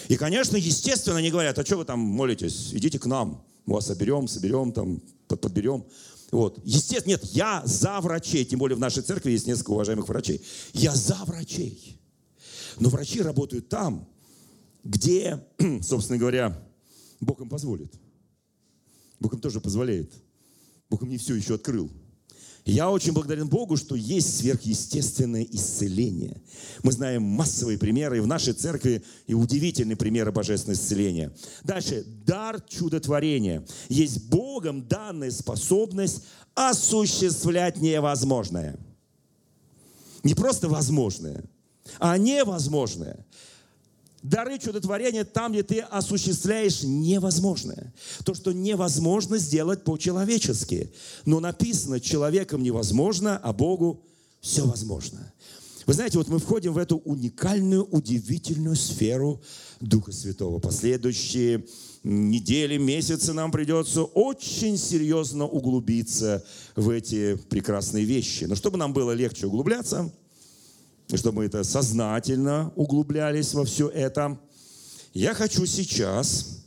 И, 0.08 0.15
конечно, 0.15 0.56
естественно, 0.56 1.17
они 1.17 1.32
говорят, 1.32 1.60
а 1.60 1.65
что 1.65 1.78
вы 1.78 1.84
там 1.84 2.00
молитесь? 2.00 2.74
Идите 2.74 2.98
к 2.98 3.06
нам. 3.06 3.45
Мы 3.65 3.76
вас 3.76 3.88
соберем, 3.88 4.30
соберем, 4.30 4.72
там, 4.72 5.02
подберем. 5.28 5.86
Вот. 6.32 6.62
Естественно, 6.63 7.12
нет, 7.12 7.26
я 7.26 7.62
за 7.65 8.00
врачей, 8.00 8.45
тем 8.45 8.60
более 8.60 8.78
в 8.78 8.80
нашей 8.80 9.04
церкви 9.04 9.32
есть 9.32 9.48
несколько 9.48 9.72
уважаемых 9.72 10.08
врачей. 10.08 10.41
Я 10.72 10.95
за 10.95 11.15
врачей. 11.26 12.00
Но 12.80 12.88
врачи 12.88 13.22
работают 13.22 13.67
там, 13.67 14.08
где, 14.86 15.45
собственно 15.82 16.17
говоря, 16.17 16.58
Бог 17.19 17.41
им 17.41 17.50
позволит. 17.50 17.93
Бог 19.19 19.34
им 19.34 19.41
тоже 19.41 19.60
позволяет. 19.60 20.13
Бог 20.89 21.02
им 21.04 21.10
не 21.10 21.17
все 21.17 21.36
еще 21.36 21.56
открыл. 21.56 21.91
Я 22.69 22.91
очень 22.91 23.13
благодарен 23.13 23.47
Богу, 23.47 23.77
что 23.77 23.95
есть 23.95 24.38
сверхъестественное 24.38 25.43
исцеление. 25.43 26.39
Мы 26.84 26.91
знаем 26.91 27.23
массовые 27.23 27.79
примеры 27.79 28.17
и 28.17 28.21
в 28.21 28.27
нашей 28.27 28.53
церкви, 28.53 29.03
и 29.25 29.34
удивительные 29.34 29.95
примеры 29.95 30.32
божественного 30.32 30.79
исцеления. 30.79 31.34
Дальше. 31.63 32.05
Дар 32.25 32.62
чудотворения. 32.62 33.65
Есть 33.89 34.29
Богом 34.29 34.88
данная 34.88 35.32
способность 35.32 36.25
осуществлять 36.53 37.77
невозможное. 37.77 38.77
Не 40.23 40.36
просто 40.36 40.69
возможное, 40.69 41.43
а 41.97 42.17
невозможное. 42.19 43.25
Дары 44.21 44.60
чудотворения 44.60 45.23
там, 45.23 45.53
где 45.53 45.63
ты 45.63 45.79
осуществляешь 45.79 46.84
невозможное. 46.84 47.93
То, 48.25 48.34
что 48.34 48.51
невозможно 48.51 49.38
сделать 49.38 49.84
по-человечески. 49.84 50.91
Но 51.25 51.39
написано, 51.39 52.01
человеком 52.01 52.62
невозможно, 52.62 53.38
а 53.38 53.53
Богу 53.53 54.03
все 54.41 54.65
возможно. 54.65 55.32
Вы 55.86 55.93
знаете, 55.93 56.17
вот 56.17 56.27
мы 56.27 56.39
входим 56.39 56.73
в 56.73 56.77
эту 56.77 56.97
уникальную, 56.97 57.84
удивительную 57.86 58.75
сферу 58.75 59.41
Духа 59.79 60.12
Святого. 60.12 60.60
Последующие 60.60 61.65
недели, 62.03 62.77
месяцы 62.77 63.34
нам 63.34 63.51
придется 63.51 64.03
очень 64.03 64.77
серьезно 64.77 65.45
углубиться 65.45 66.45
в 66.75 66.89
эти 66.89 67.36
прекрасные 67.49 68.03
вещи. 68.03 68.43
Но 68.43 68.55
чтобы 68.55 68.77
нам 68.77 68.93
было 68.93 69.13
легче 69.13 69.47
углубляться– 69.47 70.12
чтобы 71.15 71.38
мы 71.38 71.45
это 71.45 71.63
сознательно 71.63 72.72
углублялись 72.76 73.54
во 73.54 73.65
все 73.65 73.89
это, 73.89 74.38
я 75.13 75.34
хочу 75.34 75.65
сейчас, 75.65 76.60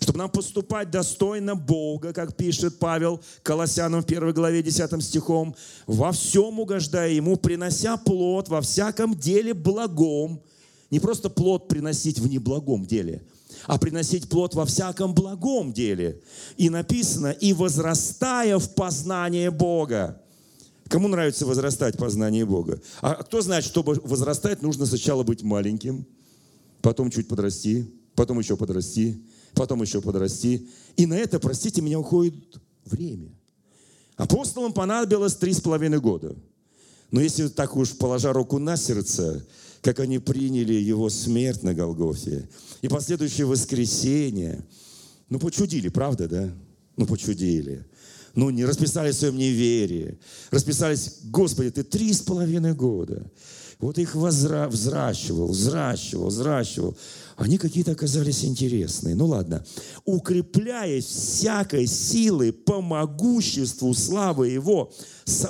чтобы 0.00 0.18
нам 0.18 0.30
поступать 0.30 0.90
достойно 0.90 1.56
Бога, 1.56 2.12
как 2.12 2.36
пишет 2.36 2.78
Павел 2.78 3.20
Колоссянам 3.42 4.02
в 4.02 4.04
1 4.04 4.32
главе 4.34 4.62
10 4.62 5.02
стихом, 5.02 5.54
во 5.86 6.12
всем 6.12 6.60
угождая 6.60 7.10
Ему, 7.10 7.36
принося 7.36 7.96
плод 7.96 8.48
во 8.48 8.60
всяком 8.60 9.14
деле 9.14 9.54
благом, 9.54 10.42
не 10.90 11.00
просто 11.00 11.30
плод 11.30 11.68
приносить 11.68 12.18
в 12.18 12.28
неблагом 12.28 12.84
деле, 12.84 13.22
а 13.64 13.78
приносить 13.78 14.28
плод 14.28 14.54
во 14.54 14.66
всяком 14.66 15.14
благом 15.14 15.72
деле. 15.72 16.20
И 16.56 16.68
написано, 16.68 17.28
и 17.28 17.52
возрастая 17.52 18.58
в 18.58 18.74
познание 18.74 19.50
Бога. 19.50 20.20
Кому 20.88 21.08
нравится 21.08 21.46
возрастать 21.46 21.96
познание 21.96 22.44
Бога? 22.44 22.80
А 23.00 23.14
кто 23.14 23.40
знает, 23.40 23.64
чтобы 23.64 24.00
возрастать, 24.04 24.62
нужно 24.62 24.86
сначала 24.86 25.22
быть 25.22 25.42
маленьким, 25.42 26.06
потом 26.80 27.10
чуть 27.10 27.28
подрасти, 27.28 27.90
потом 28.14 28.38
еще 28.38 28.56
подрасти, 28.56 29.20
потом 29.54 29.82
еще 29.82 30.00
подрасти. 30.00 30.68
И 30.96 31.06
на 31.06 31.14
это, 31.14 31.40
простите 31.40 31.82
меня, 31.82 31.98
уходит 31.98 32.34
время. 32.84 33.30
Апостолам 34.16 34.72
понадобилось 34.72 35.34
три 35.34 35.52
с 35.52 35.60
половиной 35.60 36.00
года. 36.00 36.36
Но 37.10 37.20
если 37.20 37.48
так 37.48 37.76
уж 37.76 37.96
положа 37.96 38.32
руку 38.32 38.58
на 38.58 38.76
сердце, 38.76 39.44
как 39.82 40.00
они 40.00 40.18
приняли 40.18 40.74
его 40.74 41.08
смерть 41.10 41.62
на 41.62 41.74
Голгофе 41.74 42.48
и 42.82 42.88
последующее 42.88 43.46
воскресение, 43.46 44.64
ну, 45.28 45.38
почудили, 45.38 45.88
правда, 45.88 46.28
да? 46.28 46.54
Ну, 46.96 47.06
почудили. 47.06 47.86
Ну, 48.36 48.50
не 48.50 48.66
расписались 48.66 49.16
в 49.16 49.18
своем 49.20 49.38
неверии. 49.38 50.18
Расписались, 50.50 51.20
Господи, 51.24 51.70
ты 51.70 51.82
три 51.82 52.12
с 52.12 52.20
половиной 52.20 52.74
года. 52.74 53.30
Вот 53.78 53.98
их 53.98 54.14
возра... 54.14 54.68
взращивал, 54.68 55.48
взращивал, 55.48 56.28
взращивал. 56.28 56.96
Они 57.36 57.56
какие-то 57.56 57.92
оказались 57.92 58.44
интересные. 58.44 59.14
Ну 59.14 59.26
ладно. 59.26 59.64
Укрепляясь 60.04 61.06
всякой 61.06 61.86
силой 61.86 62.52
по 62.52 62.82
могуществу 62.82 63.94
славы 63.94 64.48
Его, 64.48 64.92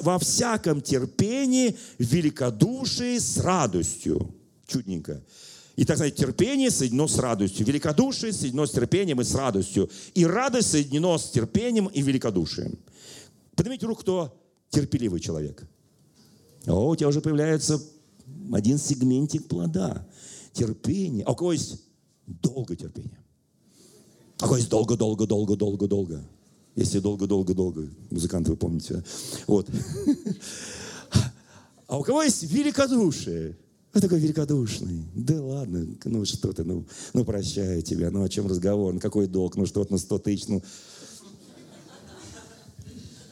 во 0.03 0.19
всяком 0.21 0.81
терпении, 0.81 1.77
великодушии 1.99 3.19
с 3.19 3.39
радостью. 3.39 4.33
Чудненько. 4.67 5.25
И, 5.77 5.85
так 5.85 5.97
сказать, 5.99 6.17
терпение 6.17 6.71
соединено 6.71 7.07
с 7.07 7.19
радостью. 7.19 7.67
Великодушие 7.67 8.33
соединено 8.33 8.67
с 8.67 8.71
терпением 8.71 9.21
и 9.21 9.25
с 9.25 9.35
радостью. 9.35 9.91
И 10.15 10.25
радость 10.25 10.71
соединено 10.71 11.19
с 11.19 11.31
терпением 11.31 11.87
и 11.87 12.01
великодушием. 12.01 12.79
Поднимите 13.55 13.87
руку, 13.87 14.01
кто 14.01 14.41
терпеливый 14.71 15.21
человек. 15.21 15.67
О, 16.67 16.89
у 16.89 16.97
тебя 16.97 17.09
уже 17.09 17.21
появляется 17.21 17.81
один 18.53 18.79
сегментик 18.79 19.49
плода. 19.49 20.07
Терпение. 20.53 21.25
А 21.25 21.33
у 21.33 21.37
кого 21.37 21.53
есть 21.53 21.83
долго 22.27 22.75
терпение? 22.75 23.23
А 24.39 24.45
у 24.45 24.49
кого 24.49 24.57
есть 24.57 24.71
долго, 24.71 24.97
долго, 24.97 25.27
долго, 25.27 25.57
долго, 25.57 25.87
долго? 25.87 26.25
Если 26.75 27.01
долго, 27.01 27.27
долго, 27.27 27.55
долго. 27.55 27.89
Музыканты, 28.11 28.51
вы 28.51 28.57
помните. 28.57 29.05
Вот. 29.47 29.69
А 31.89 31.99
у 31.99 32.03
кого 32.03 32.25
есть 32.25 32.43
великодушие? 32.43 33.57
Вы 33.97 34.03
такой 34.03 34.19
великодушный. 34.19 35.07
Да 35.15 35.43
ладно, 35.43 35.87
ну 36.05 36.27
что 36.27 36.53
ты, 36.53 36.65
ну, 36.65 36.87
ну 37.15 37.25
прощаю 37.25 37.81
тебя, 37.81 38.11
ну 38.11 38.25
о 38.25 38.29
чем 38.29 38.47
разговор, 38.47 38.93
ну 38.93 39.01
какой 39.01 39.27
долг, 39.27 39.57
ну 39.57 39.65
что-то 39.65 39.91
на 39.91 39.97
100 39.97 40.19
тысяч, 40.19 40.49
ну. 40.49 40.63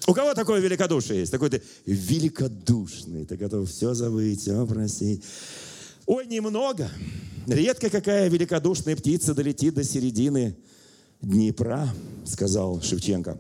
У 0.07 0.15
кого 0.15 0.33
такое 0.33 0.63
великодушие 0.63 1.21
есть? 1.21 1.33
Такой 1.33 1.51
ты 1.51 1.63
великодушный, 1.85 3.27
ты 3.27 3.37
готов 3.37 3.69
все 3.69 3.93
забыть, 3.93 4.41
все 4.41 4.67
простить. 4.67 5.23
Ой, 6.07 6.27
немного. 6.27 6.89
Редко 7.47 7.91
какая 7.91 8.31
великодушная 8.31 8.97
птица 8.97 9.35
долетит 9.35 9.75
до 9.75 9.85
середины 9.85 10.57
Днепра, 11.21 11.91
сказал 12.25 12.81
Шевченко. 12.81 13.39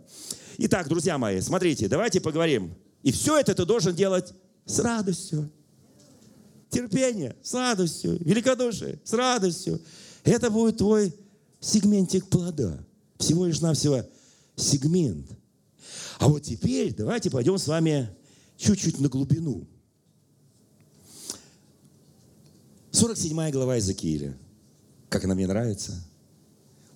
Итак, 0.58 0.88
друзья 0.88 1.16
мои, 1.16 1.40
смотрите, 1.40 1.88
давайте 1.88 2.20
поговорим. 2.20 2.74
И 3.02 3.12
все 3.12 3.38
это 3.38 3.54
ты 3.54 3.64
должен 3.64 3.94
делать 3.94 4.34
с 4.66 4.78
радостью 4.78 5.50
терпение 6.74 7.36
с 7.42 7.54
радостью, 7.54 8.18
великодушие 8.24 8.98
с 9.04 9.12
радостью. 9.12 9.80
Это 10.24 10.50
будет 10.50 10.78
твой 10.78 11.14
сегментик 11.60 12.26
плода. 12.28 12.84
Всего 13.18 13.46
лишь 13.46 13.60
навсего 13.60 14.04
сегмент. 14.56 15.30
А 16.18 16.28
вот 16.28 16.42
теперь 16.42 16.94
давайте 16.94 17.30
пойдем 17.30 17.58
с 17.58 17.66
вами 17.66 18.08
чуть-чуть 18.56 19.00
на 19.00 19.08
глубину. 19.08 19.66
47 22.90 23.50
глава 23.50 23.76
Иезекииля. 23.76 24.36
Как 25.08 25.24
она 25.24 25.34
мне 25.34 25.46
нравится– 25.46 25.92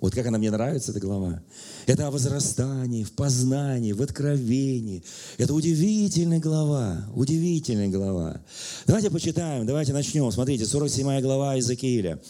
вот 0.00 0.14
как 0.14 0.26
она 0.26 0.38
мне 0.38 0.50
нравится, 0.50 0.92
эта 0.92 1.00
глава. 1.00 1.42
Это 1.86 2.06
о 2.06 2.10
возрастании, 2.10 3.04
в 3.04 3.12
познании, 3.12 3.92
в 3.92 4.02
откровении. 4.02 5.02
Это 5.38 5.54
удивительная 5.54 6.38
глава, 6.38 7.04
удивительная 7.14 7.88
глава. 7.88 8.40
Давайте 8.86 9.10
почитаем, 9.10 9.66
давайте 9.66 9.92
начнем. 9.92 10.30
Смотрите, 10.30 10.66
47 10.66 11.20
глава 11.20 11.54
Иезекииля. 11.54 12.20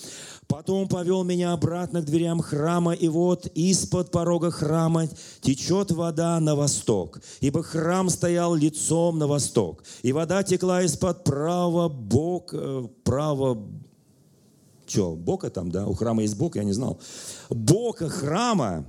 Потом 0.46 0.88
повел 0.88 1.24
меня 1.24 1.52
обратно 1.52 2.00
к 2.00 2.06
дверям 2.06 2.40
храма, 2.40 2.94
и 2.94 3.08
вот 3.08 3.46
из-под 3.48 4.10
порога 4.10 4.50
храма 4.50 5.06
течет 5.42 5.90
вода 5.90 6.40
на 6.40 6.56
восток, 6.56 7.20
ибо 7.40 7.62
храм 7.62 8.08
стоял 8.08 8.54
лицом 8.54 9.18
на 9.18 9.26
восток, 9.26 9.84
и 10.00 10.10
вода 10.12 10.42
текла 10.42 10.82
из-под 10.84 11.22
правого 11.22 11.90
бока, 11.90 12.56
э, 12.58 12.86
правого 13.04 13.62
что, 14.88 15.14
бока 15.14 15.50
там, 15.50 15.70
да? 15.70 15.86
У 15.86 15.94
храма 15.94 16.22
есть 16.22 16.36
бок, 16.36 16.56
я 16.56 16.64
не 16.64 16.72
знал. 16.72 17.00
Бока 17.50 18.08
храма 18.08 18.86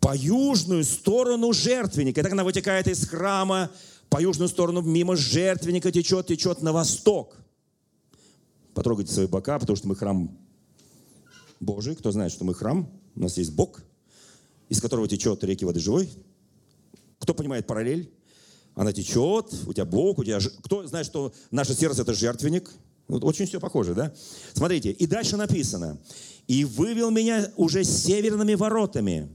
по 0.00 0.14
южную 0.14 0.84
сторону 0.84 1.52
жертвенника. 1.52 2.20
И 2.20 2.22
так 2.22 2.32
она 2.32 2.44
вытекает 2.44 2.86
из 2.86 3.06
храма 3.08 3.70
по 4.08 4.22
южную 4.22 4.48
сторону, 4.48 4.82
мимо 4.82 5.16
жертвенника 5.16 5.90
течет, 5.90 6.26
течет 6.26 6.62
на 6.62 6.72
восток. 6.72 7.36
Потрогайте 8.74 9.12
свои 9.12 9.26
бока, 9.26 9.58
потому 9.58 9.76
что 9.76 9.88
мы 9.88 9.96
храм 9.96 10.38
Божий. 11.60 11.96
Кто 11.96 12.12
знает, 12.12 12.30
что 12.30 12.44
мы 12.44 12.54
храм? 12.54 12.88
У 13.16 13.20
нас 13.20 13.36
есть 13.36 13.52
Бог, 13.52 13.82
из 14.68 14.80
которого 14.80 15.08
течет 15.08 15.42
реки 15.42 15.64
воды 15.64 15.80
живой. 15.80 16.08
Кто 17.18 17.34
понимает 17.34 17.66
параллель? 17.66 18.12
Она 18.74 18.92
течет, 18.92 19.52
у 19.66 19.72
тебя 19.72 19.86
Бог, 19.86 20.18
у 20.18 20.24
тебя... 20.24 20.38
Кто 20.62 20.86
знает, 20.86 21.06
что 21.06 21.32
наше 21.50 21.74
сердце– 21.74 22.02
это 22.02 22.12
жертвенник– 22.14 22.70
вот 23.08 23.24
очень 23.24 23.46
все 23.46 23.60
похоже, 23.60 23.94
да? 23.94 24.12
Смотрите, 24.54 24.90
и 24.90 25.06
дальше 25.06 25.36
написано. 25.36 25.98
«И 26.48 26.64
вывел 26.64 27.10
меня 27.10 27.50
уже 27.56 27.82
северными 27.82 28.54
воротами, 28.54 29.28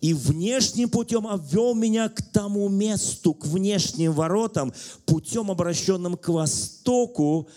и 0.00 0.12
внешним 0.12 0.88
путем 0.88 1.24
обвел 1.28 1.74
меня 1.74 2.08
к 2.08 2.20
тому 2.32 2.68
месту, 2.68 3.34
к 3.34 3.46
внешним 3.46 4.12
воротам, 4.12 4.72
путем, 5.04 5.52
обращенным 5.52 6.16
к 6.16 6.28
востоку, 6.28 7.48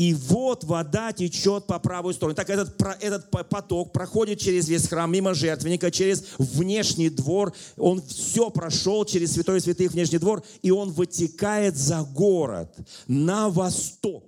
и 0.00 0.14
вот 0.14 0.64
вода 0.64 1.12
течет 1.12 1.66
по 1.66 1.78
правую 1.78 2.14
сторону. 2.14 2.34
Так 2.34 2.48
этот, 2.48 2.74
этот 3.02 3.30
поток 3.30 3.92
проходит 3.92 4.38
через 4.38 4.66
весь 4.66 4.88
храм, 4.88 5.12
мимо 5.12 5.34
жертвенника, 5.34 5.90
через 5.90 6.24
внешний 6.38 7.10
двор. 7.10 7.52
Он 7.76 8.00
все 8.00 8.48
прошел 8.48 9.04
через 9.04 9.32
святой 9.32 9.60
святых 9.60 9.92
внешний 9.92 10.16
двор, 10.16 10.42
и 10.62 10.70
он 10.70 10.90
вытекает 10.90 11.76
за 11.76 12.02
город 12.02 12.74
на 13.08 13.50
восток. 13.50 14.24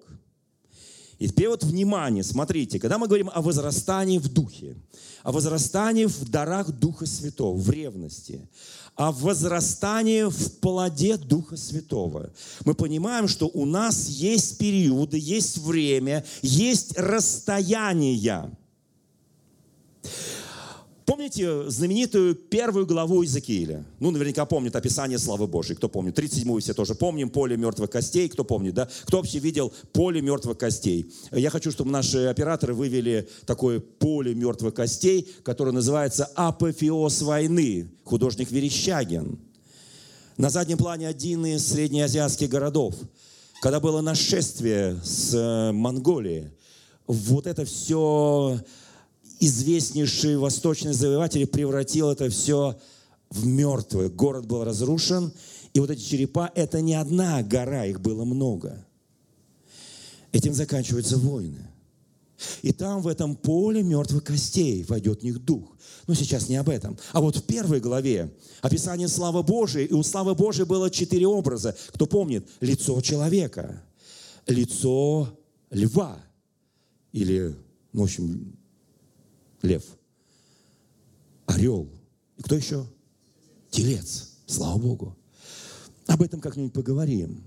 И 1.23 1.29
теперь 1.29 1.47
вот 1.47 1.63
внимание, 1.63 2.25
смотрите, 2.25 2.81
когда 2.81 2.99
мы 2.99 3.07
говорим 3.07 3.31
о 3.33 3.43
возрастании 3.43 4.19
в 4.19 4.27
духе, 4.27 4.75
о 5.23 5.31
возрастании 5.31 6.07
в 6.07 6.29
дарах 6.29 6.73
Духа 6.73 7.07
Святого, 7.07 7.57
в 7.57 7.71
ревности, 7.71 8.49
о 8.97 9.13
возрастании 9.13 10.25
в 10.25 10.59
плоде 10.59 11.17
Духа 11.17 11.57
Святого, 11.57 12.33
мы 12.65 12.75
понимаем, 12.75 13.29
что 13.29 13.47
у 13.47 13.65
нас 13.67 14.09
есть 14.09 14.59
периоды, 14.59 15.17
есть 15.17 15.59
время, 15.59 16.25
есть 16.43 16.99
расстояния. 16.99 18.51
Помните 21.23 21.71
знаменитую 21.71 22.35
первую 22.35 22.85
главу 22.85 23.23
Иезекииля? 23.23 23.85
Ну, 24.01 24.11
наверняка 24.11 24.45
помнит 24.45 24.75
описание 24.75 25.19
славы 25.19 25.47
Божьей. 25.47 25.77
Кто 25.77 25.89
помнит? 25.89 26.19
37-ю 26.19 26.59
все 26.59 26.75
тоже 26.75 26.97
помним. 26.97 27.31
Поле 27.31 27.57
мертвых 27.57 27.91
костей. 27.91 28.29
Кто 28.29 28.43
помнит, 28.43 28.75
да? 28.75 28.89
Кто 29.05 29.19
вообще 29.19 29.39
видел 29.39 29.73
поле 29.93 30.21
мертвых 30.21 30.59
костей? 30.59 31.13
Я 31.31 31.51
хочу, 31.51 31.71
чтобы 31.71 31.93
наши 31.93 32.27
операторы 32.27 32.75
вывели 32.75 33.29
такое 33.47 33.79
поле 33.79 34.35
мертвых 34.35 34.75
костей, 34.75 35.33
которое 35.45 35.71
называется 35.71 36.25
«Апофеоз 36.35 37.23
войны». 37.23 37.89
Художник 38.03 38.51
Верещагин. 38.51 39.39
На 40.37 40.51
заднем 40.51 40.77
плане 40.77 41.07
один 41.07 41.47
из 41.47 41.65
среднеазиатских 41.69 42.49
городов. 42.49 42.97
Когда 43.61 43.79
было 43.79 44.01
нашествие 44.01 44.99
с 45.05 45.33
э, 45.35 45.71
Монголии, 45.71 46.51
вот 47.07 47.47
это 47.47 47.65
все 47.65 48.59
известнейший 49.43 50.37
восточный 50.37 50.93
завоеватель 50.93 51.49
превратил 51.49 52.11
это 52.11 52.31
все 52.31 52.79
в 53.29 53.45
мертвое. 53.45 54.09
Город 54.09 54.47
был 54.47 54.63
разрушен, 54.63 55.33
и 55.75 55.81
вот 55.81 55.91
эти 55.91 56.01
черепа– 56.01 56.49
это 56.55 56.81
не 56.81 56.95
одна 56.95 57.43
гора, 57.43 57.87
их 57.87 58.01
было 58.01 58.25
много. 58.25 58.87
Этим 60.31 60.55
заканчиваются 60.55 61.19
войны. 61.19 61.59
И 62.63 62.73
там, 62.73 63.03
в 63.03 63.09
этом 63.09 63.35
поле 63.35 63.83
мертвых 63.83 64.23
костей, 64.23 64.85
войдет 64.85 65.21
в 65.21 65.25
них 65.25 65.45
дух. 65.45 65.77
Но 66.07 66.15
сейчас 66.15 66.49
не 66.49 66.57
об 66.57 66.69
этом. 66.69 66.97
А 67.13 67.21
вот 67.21 67.37
в 67.37 67.43
первой 67.43 67.81
главе 67.81 68.33
описание 68.61 69.09
славы 69.09 69.43
Божией, 69.43 69.87
и 69.87 69.93
у 69.93 70.05
славы 70.05 70.37
Божией 70.37 70.67
было 70.67 70.89
четыре 70.89 71.27
образа. 71.27 71.77
Кто 71.89 72.07
помнит? 72.07 72.49
Лицо 72.61 73.01
человека, 73.01 73.83
лицо 74.47 75.37
льва, 75.71 76.21
или, 77.13 77.57
ну, 77.93 78.03
в 78.03 78.05
общем, 78.05 78.57
лев. 79.63 79.85
Орел. 81.47 81.89
И 82.37 82.43
кто 82.43 82.57
еще? 82.57 82.87
Телец. 83.71 84.31
Слава 84.47 84.79
Богу. 84.79 85.17
Об 86.07 86.23
этом 86.23 86.41
как-нибудь 86.41 86.73
поговорим. 86.73 87.45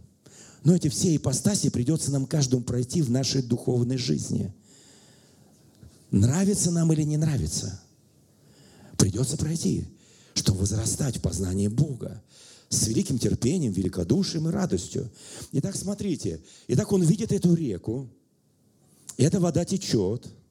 Но 0.63 0.75
эти 0.75 0.87
все 0.87 1.15
ипостаси 1.15 1.69
придется 1.69 2.11
нам 2.11 2.25
каждому 2.25 2.63
пройти 2.63 3.01
в 3.01 3.11
нашей 3.11 3.43
духовной 3.43 3.97
жизни. 3.97 4.53
Нравится 6.09 6.71
нам 6.71 6.91
или 6.93 7.03
не 7.03 7.17
нравится? 7.17 7.79
Придется 8.97 9.37
пройти, 9.37 9.85
чтобы 10.33 10.61
возрастать 10.61 11.17
в 11.17 11.21
познании 11.21 11.67
Бога 11.67 12.23
с 12.69 12.87
великим 12.87 13.19
терпением, 13.19 13.73
великодушием 13.73 14.47
и 14.47 14.51
радостью. 14.51 15.11
Итак, 15.51 15.75
смотрите. 15.75 16.41
Итак, 16.67 16.91
он 16.91 17.03
видит 17.03 17.31
эту 17.31 17.53
реку, 17.53 18.09
и 19.17 19.23
эта 19.23 19.39
вода 19.39 19.65
течет– 19.65 20.27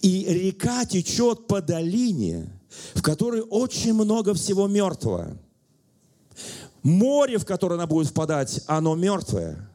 и 0.00 0.24
река 0.28 0.84
течет 0.84 1.46
по 1.46 1.60
долине, 1.60 2.50
в 2.94 3.02
которой 3.02 3.42
очень 3.42 3.94
много 3.94 4.34
всего 4.34 4.66
мертвого. 4.66 5.36
Море, 6.82 7.38
в 7.38 7.44
которое 7.44 7.76
она 7.76 7.86
будет 7.86 8.08
впадать, 8.08 8.62
оно 8.66 8.94
мертвое. 8.94 9.68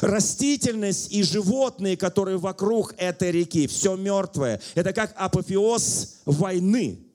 Растительность 0.00 1.12
и 1.12 1.22
животные, 1.22 1.96
которые 1.96 2.38
вокруг 2.38 2.94
этой 2.98 3.30
реки, 3.30 3.66
все 3.66 3.96
мертвое. 3.96 4.60
Это 4.74 4.92
как 4.92 5.14
апофеоз 5.16 6.20
войны. 6.24 7.09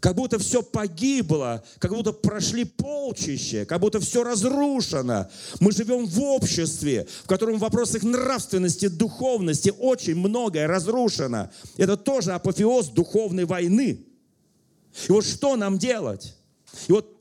Как 0.00 0.14
будто 0.14 0.38
все 0.38 0.62
погибло, 0.62 1.62
как 1.78 1.92
будто 1.92 2.12
прошли 2.12 2.64
полчища, 2.64 3.66
как 3.66 3.80
будто 3.80 4.00
все 4.00 4.24
разрушено. 4.24 5.28
Мы 5.60 5.72
живем 5.72 6.06
в 6.06 6.20
обществе, 6.22 7.06
в 7.24 7.26
котором 7.26 7.58
в 7.58 7.60
вопросах 7.60 8.02
нравственности, 8.02 8.88
духовности 8.88 9.72
очень 9.78 10.16
многое 10.16 10.66
разрушено. 10.66 11.50
Это 11.76 11.98
тоже 11.98 12.32
апофеоз 12.32 12.88
духовной 12.88 13.44
войны. 13.44 14.06
И 15.08 15.12
вот 15.12 15.26
что 15.26 15.56
нам 15.56 15.76
делать? 15.76 16.34
И 16.88 16.92
вот 16.92 17.20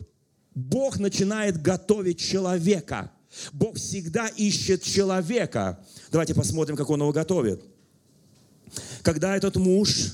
Бог 0.55 0.99
начинает 0.99 1.61
готовить 1.61 2.19
человека. 2.19 3.11
Бог 3.51 3.75
всегда 3.75 4.27
ищет 4.27 4.83
человека. 4.83 5.85
Давайте 6.11 6.33
посмотрим, 6.33 6.77
как 6.77 6.89
Он 6.89 7.01
его 7.01 7.11
готовит. 7.11 7.61
Когда 9.01 9.35
этот 9.35 9.57
муж 9.57 10.13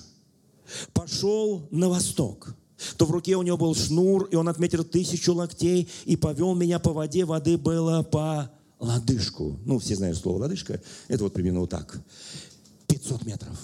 пошел 0.93 1.67
на 1.71 1.89
восток, 1.89 2.55
то 2.97 3.05
в 3.05 3.11
руке 3.11 3.35
у 3.35 3.43
него 3.43 3.57
был 3.57 3.75
шнур, 3.75 4.25
и 4.25 4.35
он 4.35 4.49
отметил 4.49 4.83
тысячу 4.83 5.33
локтей 5.33 5.89
и 6.05 6.15
повел 6.15 6.55
меня 6.55 6.79
по 6.79 6.93
воде. 6.93 7.25
Воды 7.25 7.57
было 7.57 8.03
по 8.03 8.51
лодыжку. 8.79 9.59
Ну, 9.65 9.79
все 9.79 9.95
знают 9.95 10.17
слово 10.17 10.39
лодыжка. 10.39 10.81
Это 11.07 11.23
вот 11.23 11.33
примерно 11.33 11.61
вот 11.61 11.69
так. 11.69 12.01
500 12.87 13.25
метров. 13.25 13.57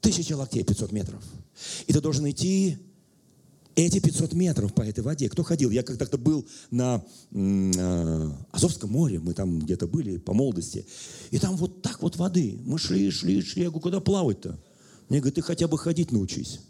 Тысяча 0.00 0.36
локтей, 0.36 0.64
500 0.64 0.92
метров. 0.92 1.22
И 1.86 1.92
ты 1.92 2.00
должен 2.00 2.28
идти 2.28 2.78
эти 3.74 3.98
500 3.98 4.32
метров 4.34 4.74
по 4.74 4.82
этой 4.82 5.02
воде. 5.02 5.28
Кто 5.28 5.42
ходил? 5.42 5.70
Я 5.70 5.82
как-то 5.82 6.18
был 6.18 6.46
на 6.70 7.04
э, 7.32 8.30
Азовском 8.52 8.90
море, 8.90 9.18
мы 9.18 9.34
там 9.34 9.60
где-то 9.60 9.86
были 9.86 10.18
по 10.18 10.32
молодости. 10.32 10.86
И 11.30 11.38
там 11.38 11.56
вот 11.56 11.82
так 11.82 12.02
вот 12.02 12.16
воды. 12.16 12.58
Мы 12.64 12.78
шли, 12.78 13.10
шли, 13.10 13.42
шли. 13.42 13.62
Я 13.62 13.68
говорю, 13.70 13.82
куда 13.82 14.00
плавать-то? 14.00 14.58
Мне 15.08 15.20
говорят, 15.20 15.34
ты 15.34 15.42
хотя 15.42 15.68
бы 15.68 15.78
ходить 15.78 16.12
научись. 16.12 16.60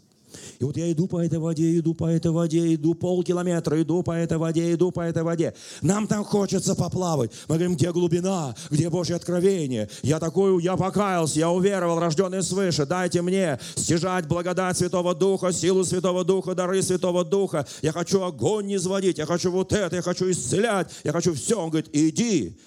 И 0.59 0.63
вот 0.63 0.77
я 0.77 0.91
иду 0.91 1.07
по 1.07 1.23
этой 1.23 1.39
воде, 1.39 1.77
иду 1.77 1.93
по 1.93 2.05
этой 2.07 2.31
воде, 2.31 2.73
иду 2.73 2.93
полкилометра, 2.93 3.81
иду 3.81 4.03
по 4.03 4.11
этой 4.11 4.37
воде, 4.37 4.73
иду 4.73 4.91
по 4.91 5.01
этой 5.01 5.23
воде. 5.23 5.53
Нам 5.81 6.07
там 6.07 6.23
хочется 6.23 6.75
поплавать. 6.75 7.31
Мы 7.47 7.55
говорим, 7.55 7.75
где 7.75 7.91
глубина, 7.91 8.55
где 8.69 8.89
Божье 8.89 9.15
откровение. 9.15 9.89
Я 10.01 10.19
такой, 10.19 10.61
я 10.63 10.75
покаялся, 10.75 11.39
я 11.39 11.51
уверовал, 11.51 11.99
рожденный 11.99 12.43
свыше. 12.43 12.85
Дайте 12.85 13.21
мне 13.21 13.59
стяжать 13.75 14.27
благодать 14.27 14.77
Святого 14.77 15.15
Духа, 15.15 15.51
силу 15.51 15.83
Святого 15.83 16.23
Духа, 16.23 16.55
дары 16.55 16.81
Святого 16.81 17.23
Духа. 17.23 17.65
Я 17.81 17.91
хочу 17.91 18.21
огонь 18.23 18.75
изводить, 18.75 19.17
я 19.17 19.25
хочу 19.25 19.51
вот 19.51 19.73
это, 19.73 19.95
я 19.95 20.01
хочу 20.01 20.29
исцелять, 20.29 20.91
я 21.03 21.11
хочу 21.11 21.33
все. 21.33 21.59
Он 21.59 21.69
говорит, 21.69 21.89
иди 21.93 22.57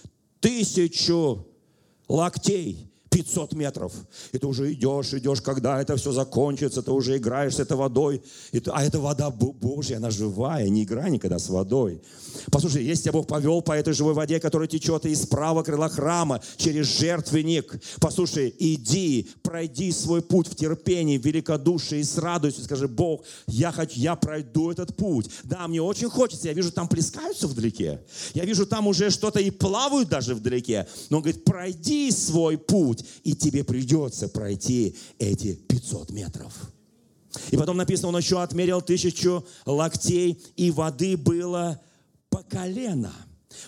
тысячу 0.41 1.47
локтей 2.09 2.89
500 3.11 3.55
метров. 3.55 3.93
И 4.33 4.39
ты 4.39 4.47
уже 4.47 4.73
идешь, 4.73 5.13
идешь, 5.15 5.41
когда 5.41 5.81
это 5.81 5.97
все 5.97 6.13
закончится, 6.13 6.83
ты 6.83 6.91
уже 6.91 7.17
играешь 7.17 7.57
с 7.57 7.61
этой 7.61 7.77
водой. 7.77 8.23
И 8.53 8.61
ты, 8.61 8.71
а 8.71 8.85
эта 8.85 9.01
вода 9.01 9.31
Божья, 9.31 9.97
она 9.97 10.11
живая, 10.11 10.69
не 10.69 10.85
играй 10.85 11.11
никогда 11.11 11.39
с 11.39 11.49
водой. 11.49 12.01
Послушай, 12.51 12.85
если 12.85 13.05
тебя 13.05 13.13
Бог 13.13 13.27
повел 13.27 13.63
по 13.63 13.73
этой 13.73 13.93
живой 13.93 14.15
воде, 14.15 14.41
которая 14.41 14.69
течет 14.69 15.07
из 15.07 15.27
правого 15.27 15.63
крыла 15.63 15.89
храма 15.89 16.41
через 16.57 16.87
жертвенник, 16.99 17.81
послушай, 18.01 18.55
иди, 18.59 19.29
пройди 19.43 19.93
свой 19.93 20.23
путь 20.23 20.49
в 20.49 20.55
терпении, 20.55 21.19
в 21.19 21.25
великодушии 21.25 22.03
с 22.03 22.19
радостью. 22.19 22.65
Скажи, 22.65 22.89
Бог, 22.89 23.25
я, 23.47 23.73
хочу, 23.73 23.99
я 23.99 24.17
пройду 24.17 24.71
этот 24.71 24.97
путь. 24.97 25.31
Да, 25.45 25.67
мне 25.69 25.83
очень 25.83 26.09
хочется, 26.09 26.49
я 26.49 26.55
вижу, 26.55 26.73
там 26.73 26.89
плескаются 26.89 27.47
вдалеке. 27.47 28.03
Я 28.35 28.45
вижу, 28.45 28.67
там 28.67 28.87
уже 28.87 29.11
что-то 29.11 29.41
и 29.41 29.51
плавают 29.51 30.09
даже 30.09 30.35
вдалеке. 30.35 30.87
Но 31.11 31.19
он 31.19 31.23
говорит, 31.23 31.45
пройди 31.45 32.11
свой 32.11 32.59
путь, 32.59 32.98
и 33.25 33.35
тебе 33.35 33.65
придется 33.65 34.29
пройти 34.29 34.97
эти 35.19 35.55
500 35.55 36.11
метров. 36.11 36.53
И 37.51 37.57
потом 37.57 37.77
написано, 37.77 38.09
он 38.09 38.17
еще 38.17 38.43
отмерил 38.43 38.81
тысячу 38.81 39.45
локтей, 39.67 40.41
и 40.57 40.71
воды 40.71 41.17
было 41.17 41.81
по 42.31 42.43
колено. 42.43 43.13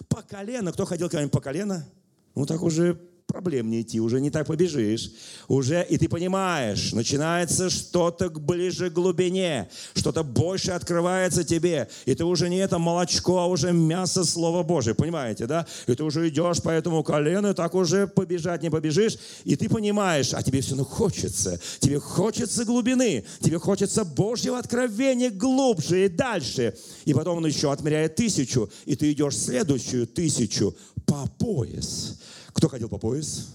По 0.08 0.22
колено. 0.22 0.72
Кто 0.72 0.84
ходил 0.84 1.08
когда-нибудь 1.08 1.32
по 1.32 1.40
колено? 1.40 1.86
Ну, 2.34 2.46
так 2.46 2.62
уже 2.62 3.00
проблем 3.30 3.70
не 3.70 3.82
идти, 3.82 4.00
уже 4.00 4.20
не 4.20 4.30
так 4.30 4.46
побежишь. 4.46 5.10
Уже, 5.48 5.86
и 5.88 5.96
ты 5.98 6.08
понимаешь, 6.08 6.92
начинается 6.92 7.70
что-то 7.70 8.28
ближе 8.30 8.90
к 8.90 8.92
глубине, 8.92 9.68
что-то 9.94 10.22
больше 10.22 10.72
открывается 10.72 11.44
тебе. 11.44 11.88
И 12.06 12.14
ты 12.14 12.24
уже 12.24 12.48
не 12.48 12.58
это 12.58 12.78
молочко, 12.78 13.38
а 13.38 13.46
уже 13.46 13.72
мясо 13.72 14.24
Слова 14.24 14.62
Божие, 14.62 14.94
понимаете, 14.94 15.46
да? 15.46 15.66
И 15.86 15.94
ты 15.94 16.04
уже 16.04 16.28
идешь 16.28 16.62
по 16.62 16.70
этому 16.70 17.02
колену, 17.02 17.54
так 17.54 17.74
уже 17.74 18.06
побежать 18.06 18.62
не 18.62 18.70
побежишь. 18.70 19.18
И 19.44 19.56
ты 19.56 19.68
понимаешь, 19.68 20.34
а 20.34 20.42
тебе 20.42 20.60
все 20.60 20.70
равно 20.70 20.84
хочется. 20.84 21.60
Тебе 21.78 21.98
хочется 21.98 22.64
глубины, 22.64 23.24
тебе 23.40 23.58
хочется 23.58 24.04
Божьего 24.04 24.58
откровения 24.58 25.30
глубже 25.30 26.06
и 26.06 26.08
дальше. 26.08 26.74
И 27.04 27.14
потом 27.14 27.38
он 27.38 27.46
еще 27.46 27.72
отмеряет 27.72 28.16
тысячу, 28.16 28.70
и 28.84 28.96
ты 28.96 29.12
идешь 29.12 29.36
следующую 29.36 30.06
тысячу 30.06 30.74
по 31.06 31.26
пояс. 31.38 32.18
Кто 32.52 32.68
ходил 32.68 32.88
по 32.88 32.98
пояс? 32.98 33.48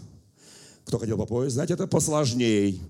Кто 0.85 0.99
ходил 0.99 1.17
по 1.17 1.25
пояс? 1.25 1.53
Знаете, 1.53 1.73
это 1.73 1.87
посложней. 1.87 2.81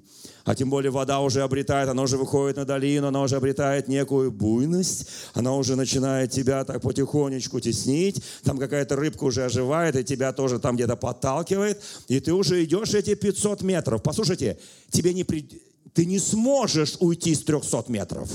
А 0.43 0.53
тем 0.53 0.69
более 0.69 0.91
вода 0.91 1.21
уже 1.21 1.41
обретает, 1.41 1.89
она 1.89 2.03
уже 2.03 2.17
выходит 2.17 2.57
на 2.57 2.65
долину, 2.65 3.07
она 3.07 3.21
уже 3.21 3.35
обретает 3.35 3.87
некую 3.87 4.31
буйность, 4.31 5.07
она 5.33 5.55
уже 5.55 5.75
начинает 5.75 6.29
тебя 6.29 6.63
так 6.63 6.81
потихонечку 6.81 7.59
теснить, 7.59 8.21
там 8.43 8.59
какая-то 8.59 8.95
рыбка 8.95 9.23
уже 9.23 9.43
оживает, 9.43 9.95
и 9.95 10.03
тебя 10.03 10.33
тоже 10.33 10.59
там 10.59 10.75
где-то 10.75 10.97
подталкивает, 10.97 11.81
и 12.07 12.19
ты 12.19 12.31
уже 12.33 12.63
идешь 12.63 12.93
эти 12.93 13.15
500 13.15 13.63
метров. 13.63 14.03
Послушайте, 14.03 14.59
тебе 14.91 15.15
не 15.15 15.23
при... 15.23 15.49
ты 15.93 16.05
не 16.05 16.19
сможешь 16.19 16.97
уйти 16.99 17.33
с 17.33 17.43
300 17.43 17.85
метров. 17.87 18.29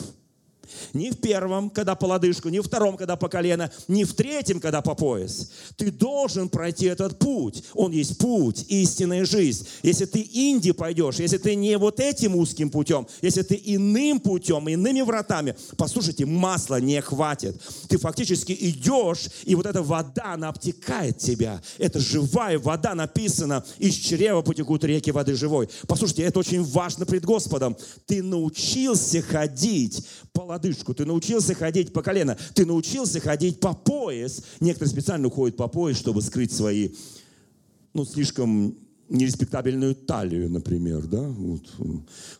Ни 0.92 1.10
в 1.10 1.20
первом, 1.20 1.70
когда 1.70 1.94
по 1.94 2.06
лодыжку, 2.06 2.48
ни 2.48 2.58
в 2.58 2.62
втором, 2.62 2.96
когда 2.96 3.16
по 3.16 3.28
колено, 3.28 3.70
ни 3.88 4.04
в 4.04 4.14
третьем, 4.14 4.60
когда 4.60 4.82
по 4.82 4.94
пояс. 4.94 5.50
Ты 5.76 5.90
должен 5.90 6.48
пройти 6.48 6.86
этот 6.86 7.18
путь. 7.18 7.62
Он 7.74 7.92
есть 7.92 8.18
путь, 8.18 8.64
истинная 8.68 9.24
жизнь. 9.24 9.66
Если 9.82 10.04
ты 10.04 10.28
инди 10.32 10.72
пойдешь, 10.72 11.16
если 11.16 11.38
ты 11.38 11.54
не 11.54 11.76
вот 11.78 12.00
этим 12.00 12.36
узким 12.36 12.70
путем, 12.70 13.06
если 13.22 13.42
ты 13.42 13.60
иным 13.62 14.20
путем, 14.20 14.68
иными 14.68 15.00
вратами, 15.00 15.56
послушайте, 15.76 16.26
масла 16.26 16.80
не 16.80 17.00
хватит. 17.00 17.60
Ты 17.88 17.98
фактически 17.98 18.56
идешь, 18.58 19.28
и 19.44 19.54
вот 19.54 19.66
эта 19.66 19.82
вода, 19.82 20.34
она 20.34 20.48
обтекает 20.48 21.18
тебя. 21.18 21.60
Это 21.78 21.98
живая 21.98 22.58
вода, 22.58 22.94
написано, 22.94 23.64
из 23.78 23.94
чрева 23.94 24.42
потекут 24.42 24.84
реки 24.84 25.10
воды 25.10 25.34
живой. 25.34 25.68
Послушайте, 25.86 26.22
это 26.22 26.38
очень 26.38 26.62
важно 26.62 27.06
пред 27.06 27.24
Господом. 27.24 27.76
Ты 28.06 28.22
научился 28.22 29.22
ходить 29.22 30.06
по 30.32 30.44
лодыжку, 30.60 30.94
ты 30.94 31.04
научился 31.04 31.54
ходить 31.54 31.92
по 31.92 32.02
колено, 32.02 32.36
ты 32.54 32.66
научился 32.66 33.20
ходить 33.20 33.60
по 33.60 33.74
пояс. 33.74 34.42
Некоторые 34.60 34.90
специально 34.90 35.26
уходят 35.28 35.56
по 35.56 35.68
пояс, 35.68 35.96
чтобы 35.96 36.22
скрыть 36.22 36.52
свои, 36.52 36.90
ну, 37.94 38.04
слишком 38.04 38.76
нереспектабельную 39.08 39.96
талию, 39.96 40.48
например, 40.48 41.04
да, 41.06 41.22
вот. 41.22 41.62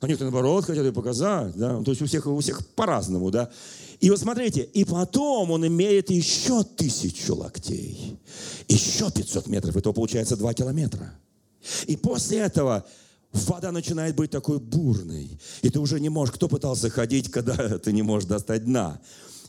а 0.01 0.07
наоборот, 0.07 0.67
хотят 0.67 0.85
ее 0.85 0.93
показать, 0.93 1.57
да, 1.57 1.83
то 1.83 1.91
есть 1.91 2.01
у 2.01 2.07
всех, 2.07 2.27
у 2.27 2.39
всех 2.39 2.65
по-разному, 2.77 3.33
да. 3.33 3.51
И 3.99 4.09
вот 4.09 4.21
смотрите, 4.21 4.63
и 4.63 4.85
потом 4.85 5.51
он 5.51 5.67
имеет 5.67 6.11
еще 6.11 6.63
тысячу 6.63 7.35
локтей, 7.35 8.17
еще 8.69 9.11
500 9.11 9.49
метров, 9.49 9.77
это 9.77 9.93
получается 9.93 10.37
2 10.37 10.55
километра. 10.55 11.13
И 11.89 11.97
после 11.97 12.39
этого 12.39 12.87
вода 13.33 13.73
начинает 13.73 14.17
быть 14.17 14.31
такой 14.31 14.59
бурной, 14.59 15.39
и 15.63 15.71
ты 15.71 15.79
уже 15.79 16.01
не 16.01 16.09
можешь, 16.09 16.35
кто 16.35 16.49
пытался 16.49 16.91
ходить, 16.91 17.31
когда 17.31 17.79
ты 17.79 17.93
не 17.93 18.03
можешь 18.03 18.29
достать 18.29 18.65
дна, 18.65 19.01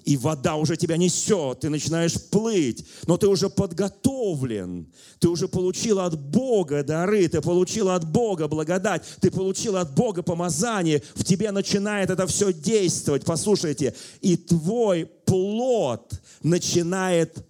и 0.04 0.18
вода 0.18 0.56
уже 0.56 0.78
тебя 0.78 0.98
несет, 0.98 1.60
ты 1.60 1.70
начинаешь 1.70 2.20
плыть, 2.30 2.86
но 3.06 3.18
ты 3.18 3.28
уже 3.28 3.50
подготовлен, 3.50 4.88
ты 5.20 5.30
уже 5.30 5.48
получил 5.48 6.00
от 6.00 6.20
Бога 6.20 6.84
дары, 6.84 7.28
ты 7.28 7.40
получил 7.42 7.90
от 7.90 8.10
Бога 8.10 8.48
благодать, 8.48 9.04
ты 9.20 9.30
получил 9.30 9.78
от 9.78 9.94
Бога 9.94 10.24
помазание, 10.24 11.04
в 11.14 11.24
тебе 11.24 11.52
начинает 11.52 12.10
это 12.10 12.26
все 12.26 12.52
действовать, 12.52 13.26
послушайте, 13.26 13.96
и 14.22 14.38
твой 14.38 15.06
плод 15.26 16.20
начинает 16.42 17.46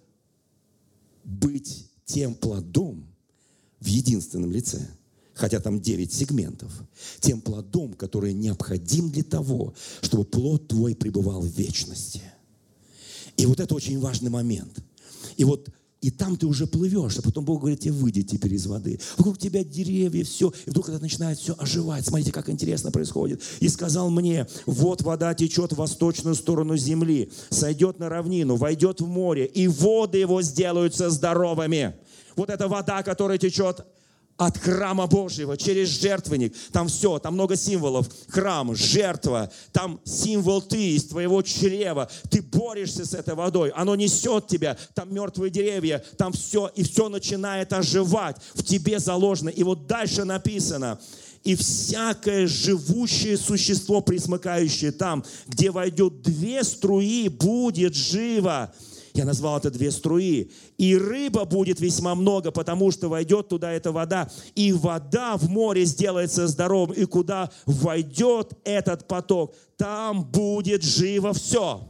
быть 1.24 1.88
тем 2.04 2.34
плодом 2.34 3.06
в 3.80 3.86
единственном 3.86 4.52
лице– 4.52 4.86
хотя 5.34 5.60
там 5.60 5.80
9 5.80 6.12
сегментов, 6.12 6.70
тем 7.20 7.40
плодом, 7.40 7.94
который 7.94 8.32
необходим 8.32 9.10
для 9.10 9.24
того, 9.24 9.74
чтобы 10.00 10.24
плод 10.24 10.68
твой 10.68 10.94
пребывал 10.94 11.40
в 11.40 11.46
вечности. 11.46 12.22
И 13.36 13.46
вот 13.46 13.60
это 13.60 13.74
очень 13.74 13.98
важный 13.98 14.30
момент. 14.30 14.82
И 15.36 15.44
вот 15.44 15.68
И 16.02 16.10
там 16.10 16.36
ты 16.36 16.46
уже 16.46 16.66
плывешь, 16.66 17.16
а 17.18 17.22
потом 17.22 17.44
Бог 17.44 17.60
говорит 17.60 17.78
тебе, 17.78 17.92
выйди 17.92 18.22
теперь 18.22 18.54
из 18.54 18.66
воды. 18.66 18.98
Вокруг 19.16 19.38
тебя 19.38 19.62
деревья, 19.62 20.24
все. 20.24 20.52
И 20.66 20.70
вдруг 20.70 20.88
это 20.88 20.98
начинает 20.98 21.38
все 21.38 21.54
оживать. 21.56 22.04
Смотрите, 22.04 22.32
как 22.32 22.50
интересно 22.50 22.90
происходит. 22.90 23.40
И 23.60 23.68
сказал 23.68 24.10
мне, 24.10 24.48
вот 24.66 25.02
вода 25.02 25.32
течет 25.32 25.72
в 25.72 25.76
восточную 25.76 26.34
сторону 26.34 26.76
земли, 26.76 27.30
сойдет 27.50 28.00
на 28.00 28.08
равнину, 28.08 28.56
войдет 28.56 29.00
в 29.00 29.06
море, 29.06 29.46
и 29.46 29.68
воды 29.68 30.18
его 30.18 30.42
сделаются 30.42 31.08
здоровыми. 31.08 31.94
Вот 32.34 32.50
эта 32.50 32.66
вода, 32.66 33.04
которая 33.04 33.38
течет 33.38 33.86
от 34.36 34.58
храма 34.58 35.06
Божьего 35.06 35.56
через 35.56 35.88
жертвенник. 35.88 36.54
Там 36.72 36.88
все, 36.88 37.18
там 37.18 37.34
много 37.34 37.56
символов. 37.56 38.08
Храм, 38.28 38.74
жертва, 38.74 39.50
там 39.72 40.00
символ 40.04 40.62
ты 40.62 40.96
из 40.96 41.04
твоего 41.04 41.42
чрева. 41.42 42.10
Ты 42.30 42.42
борешься 42.42 43.04
с 43.04 43.14
этой 43.14 43.34
водой, 43.34 43.70
оно 43.70 43.94
несет 43.94 44.46
тебя. 44.46 44.76
Там 44.94 45.14
мертвые 45.14 45.50
деревья, 45.50 46.04
там 46.16 46.32
все, 46.32 46.70
и 46.74 46.82
все 46.82 47.08
начинает 47.08 47.72
оживать. 47.72 48.36
В 48.54 48.62
тебе 48.62 48.98
заложено. 48.98 49.48
И 49.48 49.62
вот 49.62 49.86
дальше 49.86 50.24
написано, 50.24 50.98
и 51.44 51.56
всякое 51.56 52.46
живущее 52.46 53.36
существо, 53.36 54.00
присмыкающее 54.00 54.92
там, 54.92 55.24
где 55.48 55.70
войдет 55.70 56.22
две 56.22 56.62
струи, 56.62 57.28
будет 57.28 57.94
живо. 57.94 58.72
Я 59.14 59.26
назвал 59.26 59.58
это 59.58 59.70
две 59.70 59.90
струи. 59.90 60.50
И 60.78 60.96
рыба 60.96 61.44
будет 61.44 61.80
весьма 61.80 62.14
много, 62.14 62.50
потому 62.50 62.90
что 62.90 63.08
войдет 63.08 63.48
туда 63.48 63.70
эта 63.70 63.92
вода. 63.92 64.30
И 64.54 64.72
вода 64.72 65.36
в 65.36 65.48
море 65.50 65.84
сделается 65.84 66.46
здоровым. 66.46 66.96
И 66.96 67.04
куда 67.04 67.50
войдет 67.66 68.54
этот 68.64 69.06
поток, 69.06 69.54
там 69.76 70.24
будет 70.24 70.82
живо 70.82 71.34
все. 71.34 71.86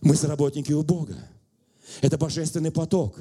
Мы 0.00 0.16
соработники 0.16 0.72
у 0.72 0.82
Бога. 0.82 1.16
Это 2.00 2.16
божественный 2.16 2.70
поток, 2.70 3.16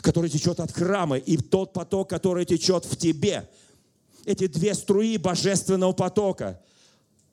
который 0.00 0.30
течет 0.30 0.58
от 0.58 0.72
храма, 0.72 1.16
и 1.16 1.36
тот 1.36 1.72
поток, 1.72 2.10
который 2.10 2.44
течет 2.44 2.84
в 2.84 2.96
тебе. 2.96 3.48
Эти 4.24 4.46
две 4.46 4.74
струи 4.74 5.16
божественного 5.16 5.92
потока. 5.92 6.60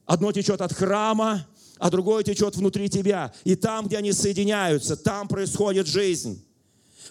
Одно 0.05 0.31
течет 0.31 0.61
от 0.61 0.73
храма, 0.73 1.47
а 1.79 1.89
другое 1.89 2.23
течет 2.23 2.55
внутри 2.57 2.89
тебя. 2.89 3.33
И 3.45 3.55
там, 3.55 3.87
где 3.87 3.97
они 3.97 4.11
соединяются, 4.11 4.97
там 4.97 5.27
происходит 5.27 5.87
жизнь. 5.87 6.45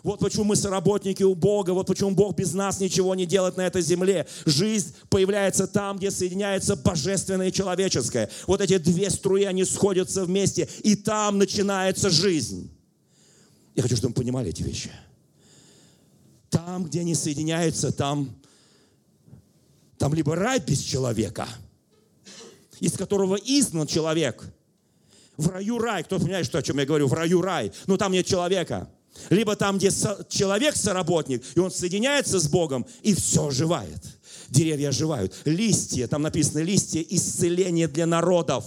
Вот 0.04 0.20
почему 0.20 0.44
мы 0.44 0.56
соработники 0.56 1.24
у 1.24 1.34
Бога, 1.34 1.72
вот 1.72 1.88
почему 1.88 2.12
Бог 2.12 2.36
без 2.36 2.52
нас 2.52 2.78
ничего 2.78 3.14
не 3.16 3.26
делает 3.26 3.56
на 3.56 3.62
этой 3.62 3.82
земле. 3.82 4.28
Жизнь 4.44 4.94
появляется 5.08 5.66
там, 5.66 5.96
где 5.96 6.10
соединяется 6.10 6.76
божественное 6.76 7.48
и 7.48 7.52
человеческое. 7.52 8.30
Вот 8.46 8.60
эти 8.60 8.78
две 8.78 9.10
струи, 9.10 9.44
они 9.44 9.64
сходятся 9.64 10.24
вместе, 10.24 10.68
и 10.84 10.94
там 10.94 11.38
начинается 11.38 12.10
жизнь. 12.10 12.70
Я 13.74 13.82
хочу, 13.82 13.96
чтобы 13.96 14.12
вы 14.12 14.22
понимали 14.22 14.50
эти 14.50 14.62
вещи. 14.62 14.90
Там, 16.50 16.84
где 16.84 17.00
они 17.00 17.14
соединяются, 17.14 17.90
там, 17.90 18.30
там 19.96 20.14
либо 20.14 20.36
рай 20.36 20.60
без 20.60 20.80
человека, 20.80 21.48
из 22.78 22.92
которого 22.92 23.34
изгнан 23.34 23.86
человек– 23.86 24.44
в 25.38 25.48
раю 25.48 25.78
рай. 25.78 26.04
Кто 26.04 26.18
понимает, 26.18 26.44
что, 26.44 26.58
о 26.58 26.62
чем 26.62 26.78
я 26.78 26.84
говорю? 26.84 27.06
В 27.06 27.14
раю 27.14 27.40
рай. 27.40 27.72
Но 27.86 27.96
там 27.96 28.12
нет 28.12 28.26
человека. 28.26 28.90
Либо 29.30 29.56
там, 29.56 29.78
где 29.78 29.90
человек 30.28 30.76
соработник, 30.76 31.42
и 31.54 31.58
он 31.58 31.70
соединяется 31.70 32.38
с 32.38 32.48
Богом, 32.48 32.86
и 33.02 33.14
все 33.14 33.48
оживает. 33.48 33.98
Деревья 34.50 34.90
оживают. 34.90 35.34
Листья, 35.44 36.06
там 36.06 36.22
написано 36.22 36.60
листья 36.60 37.00
исцеления 37.00 37.88
для 37.88 38.06
народов. 38.06 38.64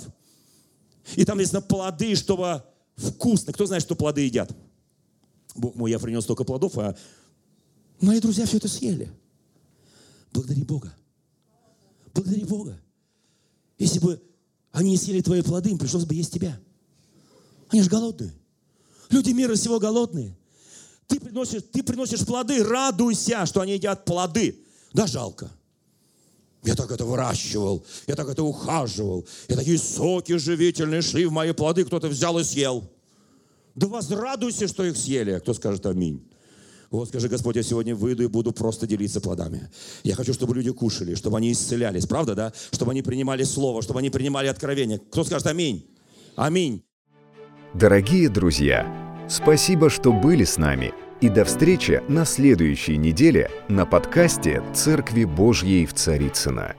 И 1.15 1.25
там 1.25 1.37
написано 1.37 1.61
плоды, 1.61 2.15
чтобы 2.15 2.63
вкусно. 2.95 3.53
Кто 3.53 3.65
знает, 3.65 3.83
что 3.83 3.95
плоды 3.95 4.21
едят? 4.21 4.55
Бог 5.55 5.75
мой, 5.75 5.91
я 5.91 5.99
принес 5.99 6.23
столько 6.23 6.43
плодов, 6.43 6.77
а 6.77 6.95
мои 7.99 8.19
друзья 8.19 8.45
все 8.45 8.57
это 8.57 8.67
съели. 8.67 9.11
Благодари 10.31 10.63
Бога. 10.63 10.93
Благодари 12.13 12.45
Бога. 12.45 12.79
Если 13.77 13.99
бы 13.99 14.21
они 14.71 14.91
не 14.91 14.97
съели 14.97 15.21
твои 15.21 15.41
плоды, 15.41 15.69
им 15.69 15.77
пришлось 15.77 16.05
бы 16.05 16.15
есть 16.15 16.33
тебя. 16.33 16.59
Они 17.69 17.81
же 17.81 17.89
голодные. 17.89 18.33
Люди 19.09 19.31
мира 19.31 19.55
всего 19.55 19.79
голодные. 19.79 20.35
Ты 21.07 21.19
приносишь, 21.19 21.63
ты 21.71 21.83
приносишь 21.83 22.25
плоды, 22.25 22.63
радуйся, 22.63 23.45
что 23.45 23.61
они 23.61 23.73
едят 23.73 24.05
плоды. 24.05 24.63
Да, 24.93 25.07
жалко. 25.07 25.51
Я 26.63 26.75
так 26.75 26.91
это 26.91 27.05
выращивал, 27.05 27.83
я 28.07 28.15
так 28.15 28.29
это 28.29 28.43
ухаживал, 28.43 29.25
и 29.47 29.55
такие 29.55 29.79
соки 29.79 30.37
живительные 30.37 31.01
шли 31.01 31.25
в 31.25 31.31
мои 31.31 31.53
плоды, 31.53 31.83
кто-то 31.83 32.07
взял 32.07 32.37
и 32.37 32.43
съел. 32.43 32.87
Да 33.73 33.87
возрадуйся, 33.87 34.67
что 34.67 34.83
их 34.83 34.95
съели. 34.95 35.39
Кто 35.39 35.53
скажет 35.53 35.85
аминь? 35.85 36.21
Вот 36.91 37.07
скажи, 37.07 37.29
Господь, 37.29 37.55
я 37.55 37.63
сегодня 37.63 37.95
выйду 37.95 38.23
и 38.23 38.27
буду 38.27 38.51
просто 38.51 38.85
делиться 38.85 39.21
плодами. 39.21 39.69
Я 40.03 40.15
хочу, 40.15 40.33
чтобы 40.33 40.55
люди 40.55 40.71
кушали, 40.71 41.15
чтобы 41.15 41.37
они 41.37 41.53
исцелялись, 41.53 42.05
правда, 42.05 42.35
да? 42.35 42.53
Чтобы 42.71 42.91
они 42.91 43.01
принимали 43.01 43.43
Слово, 43.43 43.81
чтобы 43.81 43.99
они 43.99 44.09
принимали 44.09 44.47
откровение. 44.47 44.99
Кто 44.99 45.23
скажет 45.23 45.47
аминь? 45.47 45.89
Аминь. 46.35 46.83
Дорогие 47.73 48.27
друзья, 48.27 48.85
спасибо, 49.29 49.89
что 49.89 50.11
были 50.11 50.43
с 50.43 50.57
нами. 50.57 50.93
И 51.21 51.29
до 51.29 51.45
встречи 51.45 52.03
на 52.09 52.25
следующей 52.25 52.97
неделе 52.97 53.49
на 53.69 53.85
подкасте 53.85 54.61
«Церкви 54.73 55.23
Божьей 55.23 55.85
в 55.85 55.93
Царицына. 55.93 56.75